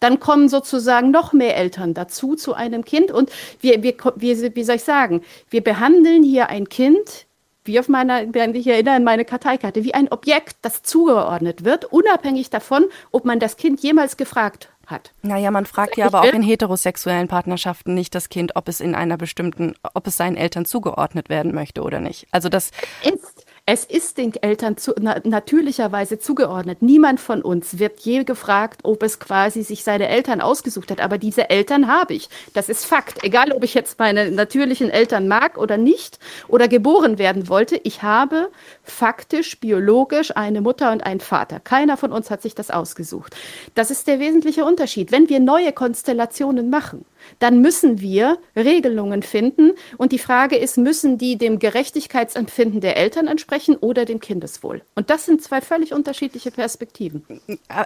Dann 0.00 0.20
kommen 0.20 0.48
sozusagen 0.48 1.10
noch 1.10 1.32
mehr 1.32 1.56
Eltern 1.56 1.94
dazu 1.94 2.34
zu 2.34 2.54
einem 2.54 2.84
Kind 2.84 3.10
und 3.10 3.30
wir, 3.60 3.82
wir, 3.82 3.94
wir, 4.16 4.54
wie 4.54 4.64
soll 4.64 4.76
ich 4.76 4.84
sagen, 4.84 5.22
wir 5.50 5.62
behandeln 5.62 6.22
hier 6.22 6.48
ein 6.48 6.68
Kind 6.68 7.26
wie 7.68 7.78
auf 7.78 7.88
meiner, 7.88 8.22
ich 8.34 8.66
erinnere 8.66 8.94
an 8.94 9.04
meine 9.04 9.24
Karteikarte, 9.24 9.84
wie 9.84 9.94
ein 9.94 10.10
Objekt, 10.10 10.56
das 10.62 10.82
zugeordnet 10.82 11.64
wird, 11.64 11.84
unabhängig 11.84 12.50
davon, 12.50 12.86
ob 13.12 13.26
man 13.26 13.38
das 13.38 13.58
Kind 13.58 13.80
jemals 13.80 14.16
gefragt 14.16 14.70
hat. 14.86 15.12
Naja, 15.22 15.50
man 15.50 15.66
fragt 15.66 15.96
ja 15.96 16.06
aber 16.06 16.22
auch 16.22 16.32
in 16.32 16.42
heterosexuellen 16.42 17.28
Partnerschaften 17.28 17.94
nicht 17.94 18.14
das 18.14 18.30
Kind, 18.30 18.56
ob 18.56 18.68
es 18.68 18.80
in 18.80 18.94
einer 18.94 19.18
bestimmten, 19.18 19.74
ob 19.94 20.06
es 20.06 20.16
seinen 20.16 20.36
Eltern 20.36 20.64
zugeordnet 20.64 21.28
werden 21.28 21.54
möchte 21.54 21.82
oder 21.82 22.00
nicht. 22.00 22.26
Also 22.32 22.48
das 22.48 22.70
ist 23.04 23.44
es 23.70 23.84
ist 23.84 24.16
den 24.16 24.32
Eltern 24.32 24.78
zu, 24.78 24.94
na, 24.98 25.20
natürlicherweise 25.24 26.18
zugeordnet. 26.18 26.80
Niemand 26.80 27.20
von 27.20 27.42
uns 27.42 27.78
wird 27.78 28.00
je 28.00 28.24
gefragt, 28.24 28.80
ob 28.82 29.02
es 29.02 29.20
quasi 29.20 29.62
sich 29.62 29.84
seine 29.84 30.08
Eltern 30.08 30.40
ausgesucht 30.40 30.90
hat. 30.90 31.02
Aber 31.02 31.18
diese 31.18 31.50
Eltern 31.50 31.86
habe 31.86 32.14
ich. 32.14 32.30
Das 32.54 32.70
ist 32.70 32.86
Fakt. 32.86 33.22
Egal, 33.24 33.52
ob 33.52 33.62
ich 33.62 33.74
jetzt 33.74 33.98
meine 33.98 34.30
natürlichen 34.30 34.88
Eltern 34.88 35.28
mag 35.28 35.58
oder 35.58 35.76
nicht 35.76 36.18
oder 36.48 36.66
geboren 36.66 37.18
werden 37.18 37.50
wollte. 37.50 37.78
Ich 37.84 38.02
habe 38.02 38.48
faktisch, 38.84 39.60
biologisch 39.60 40.34
eine 40.34 40.62
Mutter 40.62 40.90
und 40.90 41.04
einen 41.04 41.20
Vater. 41.20 41.60
Keiner 41.60 41.98
von 41.98 42.10
uns 42.10 42.30
hat 42.30 42.40
sich 42.40 42.54
das 42.54 42.70
ausgesucht. 42.70 43.36
Das 43.74 43.90
ist 43.90 44.06
der 44.06 44.18
wesentliche 44.18 44.64
Unterschied. 44.64 45.12
Wenn 45.12 45.28
wir 45.28 45.40
neue 45.40 45.72
Konstellationen 45.74 46.70
machen, 46.70 47.04
dann 47.38 47.60
müssen 47.60 48.00
wir 48.00 48.38
Regelungen 48.56 49.22
finden. 49.22 49.72
Und 49.96 50.12
die 50.12 50.18
Frage 50.18 50.56
ist, 50.56 50.78
müssen 50.78 51.18
die 51.18 51.36
dem 51.36 51.58
Gerechtigkeitsempfinden 51.58 52.80
der 52.80 52.96
Eltern 52.96 53.26
entsprechen 53.26 53.76
oder 53.76 54.04
dem 54.04 54.20
Kindeswohl? 54.20 54.82
Und 54.94 55.10
das 55.10 55.26
sind 55.26 55.42
zwei 55.42 55.60
völlig 55.60 55.92
unterschiedliche 55.92 56.50
Perspektiven. 56.50 57.24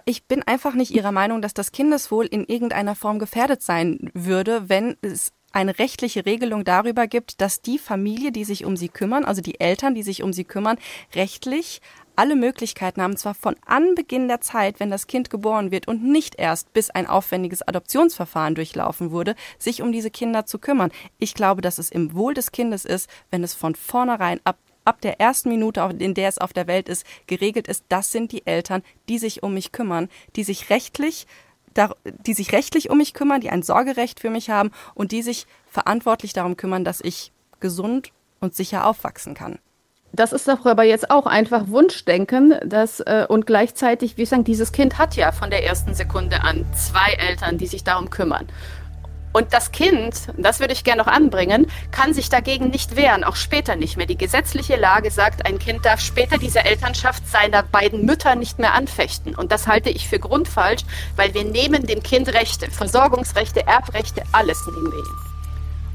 Ich 0.05 0.25
bin 0.25 0.43
einfach 0.43 0.75
nicht 0.75 0.93
Ihrer 0.93 1.13
Meinung, 1.13 1.43
dass 1.43 1.55
das 1.55 1.73
Kindeswohl 1.73 2.27
in 2.27 2.45
irgendeiner 2.45 2.95
Form 2.95 3.19
gefährdet 3.19 3.63
sein 3.63 4.11
würde, 4.15 4.69
wenn 4.69 4.97
es 5.03 5.33
eine 5.53 5.79
rechtliche 5.79 6.27
Regelung 6.27 6.65
darüber 6.65 7.07
gibt, 7.07 7.41
dass 7.41 7.61
die 7.61 7.79
Familie, 7.79 8.33
die 8.33 8.45
sich 8.45 8.65
um 8.65 8.77
sie 8.77 8.89
kümmern, 8.89 9.25
also 9.25 9.43
die 9.43 9.61
Eltern, 9.61 9.95
die 9.95 10.03
sich 10.03 10.23
um 10.23 10.33
sie 10.33 10.45
kümmern, 10.45 10.79
rechtlich 11.15 11.81
alle 12.17 12.37
Möglichkeiten 12.37 13.03
haben, 13.03 13.17
zwar 13.17 13.35
von 13.35 13.57
Anbeginn 13.67 14.29
der 14.29 14.41
Zeit, 14.41 14.81
wenn 14.81 14.91
das 14.91 15.07
Kind 15.07 15.31
geboren 15.31 15.71
wird 15.71 15.89
und 15.89 16.03
nicht 16.03 16.37
erst 16.39 16.73
bis 16.73 16.91
ein 16.91 17.07
aufwendiges 17.07 17.63
Adoptionsverfahren 17.63 18.55
durchlaufen 18.55 19.11
wurde, 19.11 19.35
sich 19.59 19.83
um 19.83 19.93
diese 19.93 20.11
Kinder 20.11 20.47
zu 20.47 20.59
kümmern. 20.59 20.91
Ich 21.19 21.35
glaube, 21.35 21.63
dass 21.63 21.79
es 21.79 21.91
im 21.91 22.15
Wohl 22.15 22.35
des 22.35 22.53
Kindes 22.53 22.85
ist, 22.85 23.09
wenn 23.31 23.45
es 23.45 23.55
von 23.55 23.75
vornherein 23.75 24.41
ab 24.45 24.59
ab 24.85 25.01
der 25.01 25.21
ersten 25.21 25.49
Minute, 25.49 25.95
in 26.01 26.15
der 26.15 26.29
es 26.29 26.39
auf 26.39 26.53
der 26.53 26.67
Welt 26.67 26.89
ist, 26.89 27.07
geregelt 27.29 27.69
ist, 27.69 27.85
das 27.89 28.11
sind 28.11 28.33
die 28.33 28.45
Eltern, 28.49 28.83
die 29.09 29.19
sich 29.19 29.45
um 29.45 29.55
mich 29.55 29.71
kümmern, 29.71 30.09
die 30.35 30.43
sich 30.43 30.71
rechtlich 30.71 31.29
die 32.27 32.35
sich 32.35 32.53
rechtlich 32.53 32.91
um 32.91 32.99
mich 32.99 33.15
kümmern, 33.15 33.41
die 33.41 33.49
ein 33.49 33.63
Sorgerecht 33.63 34.21
für 34.21 34.29
mich 34.29 34.51
haben 34.51 34.71
und 34.95 35.11
die 35.11 35.23
sich 35.23 35.47
verantwortlich 35.67 36.35
darum 36.35 36.59
kümmern, 36.59 36.85
dass 36.85 37.01
ich 37.01 37.33
gesund 37.61 38.13
und 38.41 38.55
sicher 38.55 38.87
aufwachsen 38.87 39.33
kann. 39.35 39.59
Das 40.15 40.35
ist 40.35 40.47
doch 40.47 40.67
aber 40.67 40.85
jetzt 40.85 41.11
auch 41.11 41.25
einfach 41.25 41.69
Wunschdenken, 41.69 42.55
dass 42.65 43.01
äh, 43.01 43.25
und 43.29 43.47
gleichzeitig, 43.47 44.19
wie 44.19 44.23
ich 44.23 44.29
sagen, 44.29 44.45
dieses 44.45 44.73
Kind 44.73 44.99
hat 44.99 45.17
ja 45.17 45.33
von 45.33 45.49
der 45.49 45.65
ersten 45.65 45.95
Sekunde 45.95 46.43
an 46.43 46.67
zwei 46.75 47.13
Eltern, 47.15 47.57
die 47.57 47.67
sich 47.67 47.83
darum 47.83 48.11
kümmern. 48.11 48.47
Und 49.33 49.55
das 49.55 49.73
Kind, 49.73 50.29
das 50.37 50.61
würde 50.61 50.75
ich 50.75 50.85
gerne 50.85 51.01
noch 51.01 51.09
anbringen, 51.09 51.67
kann 51.91 52.13
sich 52.13 52.29
dagegen 52.29 52.69
nicht 52.69 52.97
wehren, 52.97 53.25
auch 53.25 53.37
später 53.37 53.77
nicht 53.77 53.97
mehr. 53.97 54.05
Die 54.05 54.19
gesetzliche 54.19 54.77
Lage 54.77 55.11
sagt, 55.11 55.47
ein 55.47 55.59
Kind 55.59 55.87
darf 55.87 56.01
später 56.01 56.37
diese 56.37 56.63
Elternschaft 56.63 57.27
seiner 57.27 57.63
beiden 57.63 58.05
Mütter 58.05 58.35
nicht 58.35 58.59
mehr 58.59 58.75
anfechten. 58.75 59.35
Und 59.35 59.51
das 59.51 59.67
halte 59.67 59.89
ich 59.89 60.07
für 60.07 60.19
grundfalsch, 60.19 60.83
weil 61.17 61.33
wir 61.33 61.45
nehmen 61.45 61.87
dem 61.87 62.03
Kind 62.03 62.29
Rechte, 62.35 62.71
Versorgungsrechte, 62.71 63.67
Erbrechte, 63.67 64.23
alles 64.33 64.67
nehmen 64.67 64.93
wir 64.93 64.99
ihm. 64.99 65.17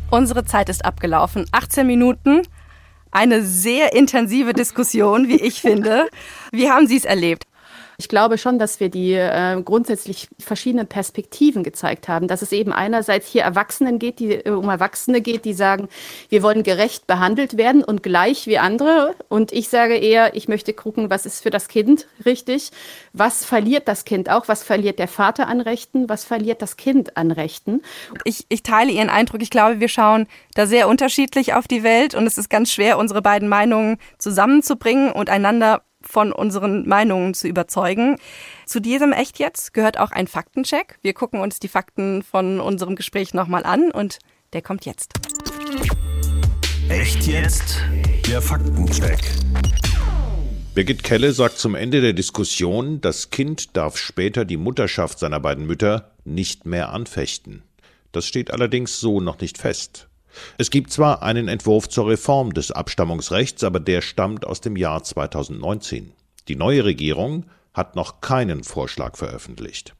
Unsere 0.09 0.45
Zeit 0.45 0.69
ist 0.69 0.83
abgelaufen. 0.83 1.45
18 1.51 1.85
Minuten. 1.85 2.41
Eine 3.17 3.41
sehr 3.41 3.95
intensive 3.95 4.53
Diskussion, 4.53 5.27
wie 5.27 5.41
ich 5.41 5.59
finde. 5.59 6.07
Wie 6.51 6.69
haben 6.69 6.85
Sie 6.85 6.97
es 6.97 7.03
erlebt? 7.03 7.45
Ich 7.99 8.09
glaube 8.09 8.37
schon, 8.37 8.59
dass 8.59 8.79
wir 8.79 8.89
die 8.89 9.13
äh, 9.13 9.59
grundsätzlich 9.63 10.27
verschiedenen 10.37 10.85
Perspektiven 10.85 11.63
gezeigt 11.63 12.07
haben, 12.07 12.27
dass 12.27 12.43
es 12.43 12.51
eben 12.51 12.71
einerseits 12.71 13.27
hier 13.27 13.41
Erwachsenen 13.41 13.97
geht, 13.97 14.19
die 14.19 14.33
äh, 14.33 14.51
um 14.51 14.69
Erwachsene 14.69 15.19
geht, 15.19 15.45
die 15.45 15.55
sagen, 15.55 15.89
wir 16.29 16.43
wollen 16.43 16.61
gerecht 16.61 17.07
behandelt 17.07 17.57
werden 17.57 17.83
und 17.83 18.03
gleich 18.03 18.45
wie 18.45 18.59
andere. 18.59 19.15
Und 19.29 19.51
ich 19.51 19.69
sage 19.69 19.95
eher, 19.95 20.35
ich 20.35 20.47
möchte 20.47 20.73
gucken, 20.73 21.09
was 21.09 21.25
ist 21.25 21.41
für 21.41 21.49
das 21.49 21.69
Kind 21.69 22.07
richtig, 22.23 22.69
was 23.13 23.43
verliert 23.43 23.87
das 23.87 24.05
Kind 24.05 24.29
auch, 24.29 24.47
was 24.47 24.61
verliert 24.61 24.99
der 24.99 25.07
Vater 25.07 25.47
an 25.47 25.59
Rechten, 25.59 26.07
was 26.07 26.23
verliert 26.23 26.61
das 26.61 26.77
Kind 26.77 27.17
an 27.17 27.31
Rechten. 27.31 27.81
Ich, 28.25 28.45
ich 28.49 28.61
teile 28.61 28.91
Ihren 28.91 29.09
Eindruck. 29.09 29.41
Ich 29.41 29.49
glaube, 29.49 29.79
wir 29.79 29.89
schauen 29.89 30.27
da 30.53 30.67
sehr 30.67 30.87
unterschiedlich 30.87 31.55
auf 31.55 31.67
die 31.67 31.81
Welt 31.81 32.13
und 32.13 32.27
es 32.27 32.37
ist 32.37 32.51
ganz 32.51 32.71
schwer, 32.71 32.99
unsere 32.99 33.23
beiden 33.23 33.49
Meinungen 33.49 33.97
zusammenzubringen 34.19 35.11
und 35.11 35.31
einander 35.31 35.81
von 36.07 36.31
unseren 36.31 36.87
Meinungen 36.87 37.33
zu 37.33 37.47
überzeugen. 37.47 38.17
Zu 38.65 38.79
diesem 38.79 39.11
Echt 39.11 39.39
jetzt 39.39 39.73
gehört 39.73 39.99
auch 39.99 40.11
ein 40.11 40.27
Faktencheck. 40.27 40.97
Wir 41.01 41.13
gucken 41.13 41.39
uns 41.41 41.59
die 41.59 41.67
Fakten 41.67 42.23
von 42.23 42.59
unserem 42.59 42.95
Gespräch 42.95 43.33
nochmal 43.33 43.65
an 43.65 43.91
und 43.91 44.19
der 44.53 44.61
kommt 44.61 44.85
jetzt. 44.85 45.13
Echt 46.89 47.27
jetzt? 47.27 47.81
Der 48.27 48.41
Faktencheck. 48.41 49.19
Birgit 50.73 51.03
Kelle 51.03 51.31
sagt 51.31 51.57
zum 51.57 51.73
Ende 51.73 52.01
der 52.01 52.13
Diskussion, 52.13 53.01
das 53.01 53.31
Kind 53.31 53.75
darf 53.75 53.97
später 53.97 54.45
die 54.45 54.57
Mutterschaft 54.57 55.17
seiner 55.17 55.39
beiden 55.39 55.65
Mütter 55.65 56.11
nicht 56.23 56.65
mehr 56.65 56.93
anfechten. 56.93 57.63
Das 58.11 58.25
steht 58.25 58.51
allerdings 58.51 58.99
so 58.99 59.19
noch 59.19 59.39
nicht 59.41 59.57
fest. 59.57 60.06
Es 60.57 60.69
gibt 60.69 60.91
zwar 60.91 61.23
einen 61.23 61.47
Entwurf 61.47 61.89
zur 61.89 62.07
Reform 62.07 62.53
des 62.53 62.71
Abstammungsrechts, 62.71 63.63
aber 63.63 63.79
der 63.79 64.01
stammt 64.01 64.45
aus 64.45 64.61
dem 64.61 64.75
Jahr 64.75 65.03
2019. 65.03 66.13
Die 66.47 66.55
neue 66.55 66.85
Regierung 66.85 67.45
hat 67.73 67.95
noch 67.95 68.21
keinen 68.21 68.63
Vorschlag 68.63 69.17
veröffentlicht. 69.17 69.95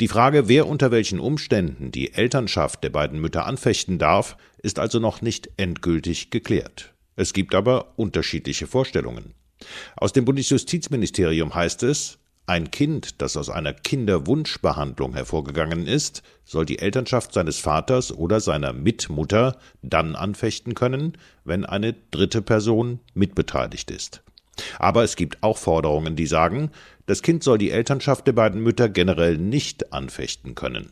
Die 0.00 0.08
Frage, 0.08 0.48
wer 0.48 0.66
unter 0.66 0.90
welchen 0.90 1.20
Umständen 1.20 1.92
die 1.92 2.12
Elternschaft 2.12 2.82
der 2.82 2.90
beiden 2.90 3.20
Mütter 3.20 3.46
anfechten 3.46 3.98
darf, 3.98 4.36
ist 4.62 4.78
also 4.78 4.98
noch 4.98 5.22
nicht 5.22 5.50
endgültig 5.56 6.30
geklärt. 6.30 6.92
Es 7.16 7.32
gibt 7.32 7.54
aber 7.54 7.92
unterschiedliche 7.96 8.66
Vorstellungen. 8.66 9.34
Aus 9.96 10.12
dem 10.12 10.24
Bundesjustizministerium 10.24 11.54
heißt 11.54 11.82
es, 11.82 12.18
ein 12.50 12.72
Kind, 12.72 13.22
das 13.22 13.36
aus 13.36 13.48
einer 13.48 13.72
Kinderwunschbehandlung 13.72 15.14
hervorgegangen 15.14 15.86
ist, 15.86 16.24
soll 16.44 16.66
die 16.66 16.80
Elternschaft 16.80 17.32
seines 17.32 17.60
Vaters 17.60 18.12
oder 18.12 18.40
seiner 18.40 18.72
Mitmutter 18.72 19.56
dann 19.82 20.16
anfechten 20.16 20.74
können, 20.74 21.16
wenn 21.44 21.64
eine 21.64 21.94
dritte 22.10 22.42
Person 22.42 22.98
mitbeteiligt 23.14 23.92
ist. 23.92 24.22
Aber 24.80 25.04
es 25.04 25.14
gibt 25.14 25.44
auch 25.44 25.58
Forderungen, 25.58 26.16
die 26.16 26.26
sagen, 26.26 26.72
das 27.06 27.22
Kind 27.22 27.44
soll 27.44 27.56
die 27.56 27.70
Elternschaft 27.70 28.26
der 28.26 28.32
beiden 28.32 28.60
Mütter 28.60 28.88
generell 28.88 29.38
nicht 29.38 29.92
anfechten 29.92 30.56
können. 30.56 30.90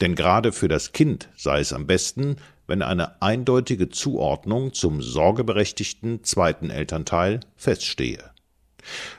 Denn 0.00 0.14
gerade 0.14 0.52
für 0.52 0.68
das 0.68 0.92
Kind 0.92 1.28
sei 1.36 1.60
es 1.60 1.74
am 1.74 1.86
besten, 1.86 2.36
wenn 2.66 2.80
eine 2.80 3.20
eindeutige 3.20 3.90
Zuordnung 3.90 4.72
zum 4.72 5.02
sorgeberechtigten 5.02 6.24
zweiten 6.24 6.70
Elternteil 6.70 7.40
feststehe. 7.56 8.33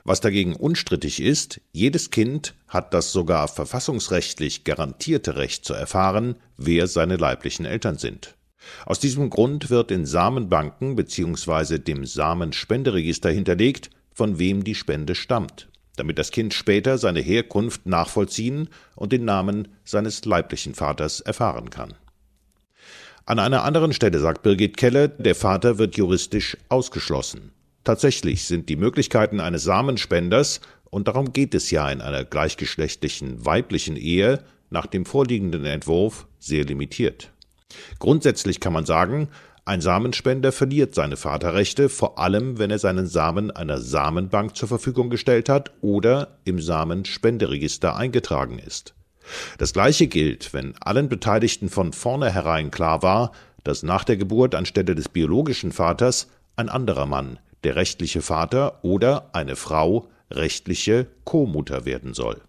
Was 0.03 0.21
dagegen 0.21 0.55
unstrittig 0.55 1.21
ist, 1.21 1.61
jedes 1.71 2.11
Kind 2.11 2.53
hat 2.67 2.93
das 2.93 3.11
sogar 3.11 3.47
verfassungsrechtlich 3.47 4.63
garantierte 4.63 5.35
Recht 5.35 5.65
zu 5.65 5.73
erfahren, 5.73 6.35
wer 6.57 6.87
seine 6.87 7.17
leiblichen 7.17 7.65
Eltern 7.65 7.97
sind. 7.97 8.35
Aus 8.85 8.99
diesem 8.99 9.29
Grund 9.29 9.69
wird 9.69 9.91
in 9.91 10.05
Samenbanken 10.05 10.95
bzw. 10.95 11.79
dem 11.79 12.05
Samenspenderegister 12.05 13.29
hinterlegt, 13.29 13.89
von 14.11 14.39
wem 14.39 14.63
die 14.63 14.75
Spende 14.75 15.15
stammt, 15.15 15.69
damit 15.97 16.17
das 16.17 16.31
Kind 16.31 16.53
später 16.53 16.97
seine 16.97 17.19
Herkunft 17.19 17.85
nachvollziehen 17.85 18.69
und 18.95 19.11
den 19.11 19.25
Namen 19.25 19.67
seines 19.83 20.25
leiblichen 20.25 20.73
Vaters 20.73 21.19
erfahren 21.19 21.69
kann. 21.69 21.93
An 23.27 23.39
einer 23.39 23.63
anderen 23.63 23.91
Stelle 23.91 24.19
sagt 24.19 24.43
Birgit 24.43 24.77
Kelle, 24.77 25.09
der 25.09 25.33
Vater 25.33 25.79
wird 25.79 25.97
juristisch 25.97 26.57
ausgeschlossen. 26.69 27.51
Tatsächlich 27.85 28.45
sind 28.45 28.67
die 28.67 28.75
Möglichkeiten 28.75 29.39
eines 29.39 29.63
Samenspenders, 29.63 30.59
und 30.89 31.07
darum 31.07 31.33
geht 31.33 31.53
es 31.53 31.71
ja 31.71 31.89
in 31.89 32.01
einer 32.01 32.23
gleichgeschlechtlichen 32.23 33.45
weiblichen 33.45 33.95
Ehe, 33.95 34.43
nach 34.69 34.87
dem 34.87 35.05
vorliegenden 35.05 35.65
Entwurf 35.65 36.27
sehr 36.39 36.65
limitiert. 36.65 37.31
Grundsätzlich 37.99 38.59
kann 38.59 38.73
man 38.73 38.85
sagen, 38.85 39.29
ein 39.65 39.81
Samenspender 39.81 40.51
verliert 40.51 40.95
seine 40.95 41.15
Vaterrechte, 41.15 41.89
vor 41.89 42.17
allem 42.17 42.57
wenn 42.57 42.71
er 42.71 42.79
seinen 42.79 43.07
Samen 43.07 43.51
einer 43.51 43.79
Samenbank 43.79 44.55
zur 44.55 44.67
Verfügung 44.67 45.09
gestellt 45.09 45.47
hat 45.47 45.71
oder 45.81 46.39
im 46.43 46.59
Samenspenderegister 46.59 47.95
eingetragen 47.95 48.57
ist. 48.57 48.95
Das 49.57 49.73
gleiche 49.73 50.07
gilt, 50.07 50.53
wenn 50.53 50.75
allen 50.81 51.09
Beteiligten 51.09 51.69
von 51.69 51.93
vornherein 51.93 52.71
klar 52.71 53.03
war, 53.03 53.31
dass 53.63 53.83
nach 53.83 54.03
der 54.03 54.17
Geburt 54.17 54.55
anstelle 54.55 54.95
des 54.95 55.09
biologischen 55.09 55.71
Vaters 55.71 56.27
ein 56.55 56.69
anderer 56.69 57.05
Mann, 57.05 57.39
der 57.65 57.75
rechtliche 57.75 58.21
Vater 58.21 58.79
oder 58.83 59.29
eine 59.33 59.55
Frau 59.55 60.07
rechtliche 60.31 61.07
Co-Mutter 61.23 61.85
werden 61.85 62.13
soll. 62.13 62.41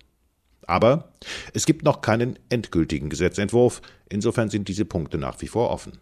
Aber 0.67 1.13
es 1.55 1.65
gibt 1.65 1.85
noch 1.85 2.03
keinen 2.03 2.39
endgültigen 2.51 3.09
Gesetzentwurf, 3.09 3.81
insofern 4.11 4.51
sind 4.51 4.69
diese 4.69 4.85
Punkte 4.85 5.17
nach 5.17 5.41
wie 5.41 5.49
vor 5.49 5.71
offen. 5.71 5.99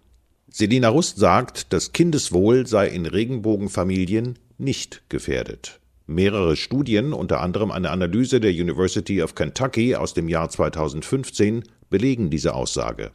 Selina 0.49 0.89
Rust 0.89 1.17
sagt, 1.19 1.73
das 1.73 1.93
Kindeswohl 1.93 2.67
sei 2.67 2.89
in 2.89 3.07
Regenbogenfamilien 3.07 4.39
nicht 4.59 5.03
gefährdet. 5.09 5.81
Mehrere 6.07 6.57
Studien, 6.57 7.13
unter 7.13 7.41
anderem 7.41 7.71
eine 7.71 7.91
Analyse 7.91 8.41
der 8.41 8.51
University 8.51 9.23
of 9.23 9.35
Kentucky 9.35 9.95
aus 9.95 10.15
dem 10.15 10.29
Jahr 10.29 10.49
2015, 10.49 11.63
belegen 11.89 12.31
diese 12.31 12.55
Aussage. 12.55 13.13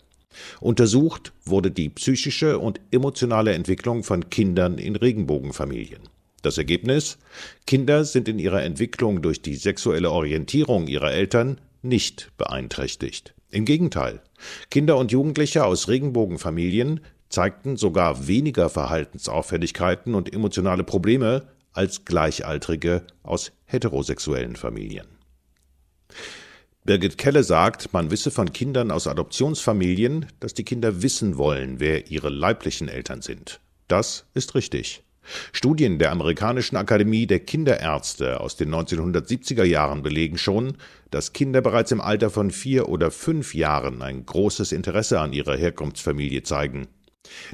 Untersucht 0.59 1.31
wurde 1.45 1.71
die 1.71 1.89
psychische 1.89 2.59
und 2.59 2.79
emotionale 2.91 3.53
Entwicklung 3.53 4.03
von 4.03 4.29
Kindern 4.29 4.77
in 4.77 4.95
Regenbogenfamilien. 4.95 6.01
Das 6.41 6.57
Ergebnis? 6.57 7.17
Kinder 7.65 8.05
sind 8.05 8.27
in 8.27 8.39
ihrer 8.39 8.63
Entwicklung 8.63 9.21
durch 9.21 9.41
die 9.41 9.55
sexuelle 9.55 10.11
Orientierung 10.11 10.87
ihrer 10.87 11.11
Eltern 11.11 11.59
nicht 11.81 12.31
beeinträchtigt. 12.37 13.33
Im 13.51 13.65
Gegenteil, 13.65 14.21
Kinder 14.69 14.97
und 14.97 15.11
Jugendliche 15.11 15.65
aus 15.65 15.87
Regenbogenfamilien 15.87 17.01
zeigten 17.29 17.77
sogar 17.77 18.27
weniger 18.27 18.69
Verhaltensauffälligkeiten 18.69 20.15
und 20.15 20.33
emotionale 20.33 20.83
Probleme 20.83 21.47
als 21.73 22.05
Gleichaltrige 22.05 23.03
aus 23.23 23.51
heterosexuellen 23.65 24.55
Familien. 24.55 25.18
Birgit 26.85 27.17
Kelle 27.17 27.43
sagt, 27.43 27.93
man 27.93 28.09
wisse 28.09 28.31
von 28.31 28.53
Kindern 28.53 28.89
aus 28.89 29.07
Adoptionsfamilien, 29.07 30.25
dass 30.39 30.53
die 30.53 30.63
Kinder 30.63 31.01
wissen 31.01 31.37
wollen, 31.37 31.79
wer 31.79 32.09
ihre 32.09 32.29
leiblichen 32.29 32.87
Eltern 32.87 33.21
sind. 33.21 33.59
Das 33.87 34.25
ist 34.33 34.55
richtig. 34.55 35.03
Studien 35.51 35.99
der 35.99 36.11
amerikanischen 36.11 36.75
Akademie 36.77 37.27
der 37.27 37.41
Kinderärzte 37.41 38.39
aus 38.39 38.55
den 38.55 38.73
1970er 38.73 39.63
Jahren 39.63 40.01
belegen 40.01 40.37
schon, 40.37 40.77
dass 41.11 41.33
Kinder 41.33 41.61
bereits 41.61 41.91
im 41.91 42.01
Alter 42.01 42.29
von 42.29 42.51
vier 42.51 42.89
oder 42.89 43.11
fünf 43.11 43.53
Jahren 43.53 44.01
ein 44.01 44.25
großes 44.25 44.71
Interesse 44.71 45.19
an 45.19 45.33
ihrer 45.33 45.55
Herkunftsfamilie 45.55 46.43
zeigen. 46.43 46.87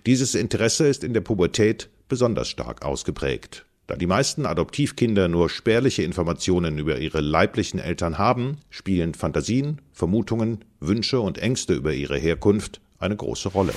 Dieses 0.05 0.35
Interesse 0.35 0.87
ist 0.87 1.03
in 1.03 1.13
der 1.13 1.21
Pubertät 1.21 1.89
besonders 2.07 2.47
stark 2.47 2.85
ausgeprägt. 2.85 3.65
Da 3.87 3.95
die 3.95 4.07
meisten 4.07 4.47
Adoptivkinder 4.47 5.27
nur 5.27 5.47
spärliche 5.47 6.01
Informationen 6.01 6.79
über 6.79 6.97
ihre 6.97 7.21
leiblichen 7.21 7.79
Eltern 7.79 8.17
haben, 8.17 8.57
spielen 8.71 9.13
Fantasien, 9.13 9.79
Vermutungen, 9.93 10.65
Wünsche 10.79 11.19
und 11.19 11.37
Ängste 11.37 11.75
über 11.75 11.93
ihre 11.93 12.17
Herkunft 12.17 12.81
eine 12.97 13.15
große 13.15 13.49
Rolle. 13.49 13.73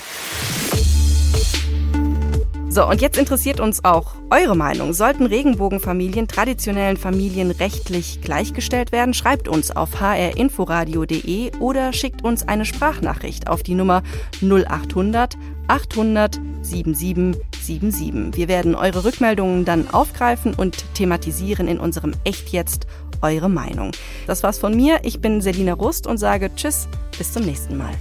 So, 2.71 2.87
und 2.87 3.03
jetzt 3.03 3.19
interessiert 3.19 3.61
uns 3.61 3.85
auch 3.85 4.15
eure 4.31 4.57
Meinung. 4.57 4.93
Sollten 4.93 5.27
Regenbogenfamilien 5.27 6.29
traditionellen 6.29 6.97
Familien 6.97 7.51
rechtlich 7.51 8.21
gleichgestellt 8.23 8.93
werden? 8.93 9.15
Schreibt 9.15 9.49
uns 9.49 9.71
auf 9.71 10.01
hrinforadio.de 10.01 11.57
oder 11.61 11.93
schickt 11.93 12.23
uns 12.23 12.47
eine 12.47 12.65
Sprachnachricht 12.65 13.49
auf 13.49 13.63
die 13.63 13.75
Nummer 13.75 14.03
0800 14.43 15.37
0800 15.69 16.41
7777. 16.63 18.37
Wir 18.37 18.49
werden 18.49 18.75
eure 18.75 19.05
Rückmeldungen 19.05 19.65
dann 19.65 19.89
aufgreifen 19.91 20.55
und 20.55 20.85
thematisieren 20.95 21.69
in 21.69 21.79
unserem 21.79 22.15
Echt 22.25 22.51
jetzt 22.51 22.87
eure 23.23 23.49
Meinung. 23.49 23.93
Das 24.27 24.43
war's 24.43 24.59
von 24.59 24.75
mir. 24.75 25.01
Ich 25.03 25.21
bin 25.21 25.41
Selina 25.41 25.73
Rust 25.73 26.07
und 26.07 26.19
sage 26.19 26.51
Tschüss, 26.55 26.89
bis 27.17 27.33
zum 27.33 27.45
nächsten 27.45 27.77
Mal. 27.77 27.93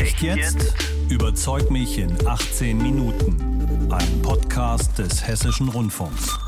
Echt 0.00 0.22
jetzt? 0.22 0.74
Überzeug 1.08 1.70
mich 1.70 1.98
in 1.98 2.14
18 2.26 2.78
Minuten. 2.78 3.88
Ein 3.90 4.22
Podcast 4.22 4.98
des 4.98 5.26
Hessischen 5.26 5.68
Rundfunks. 5.68 6.38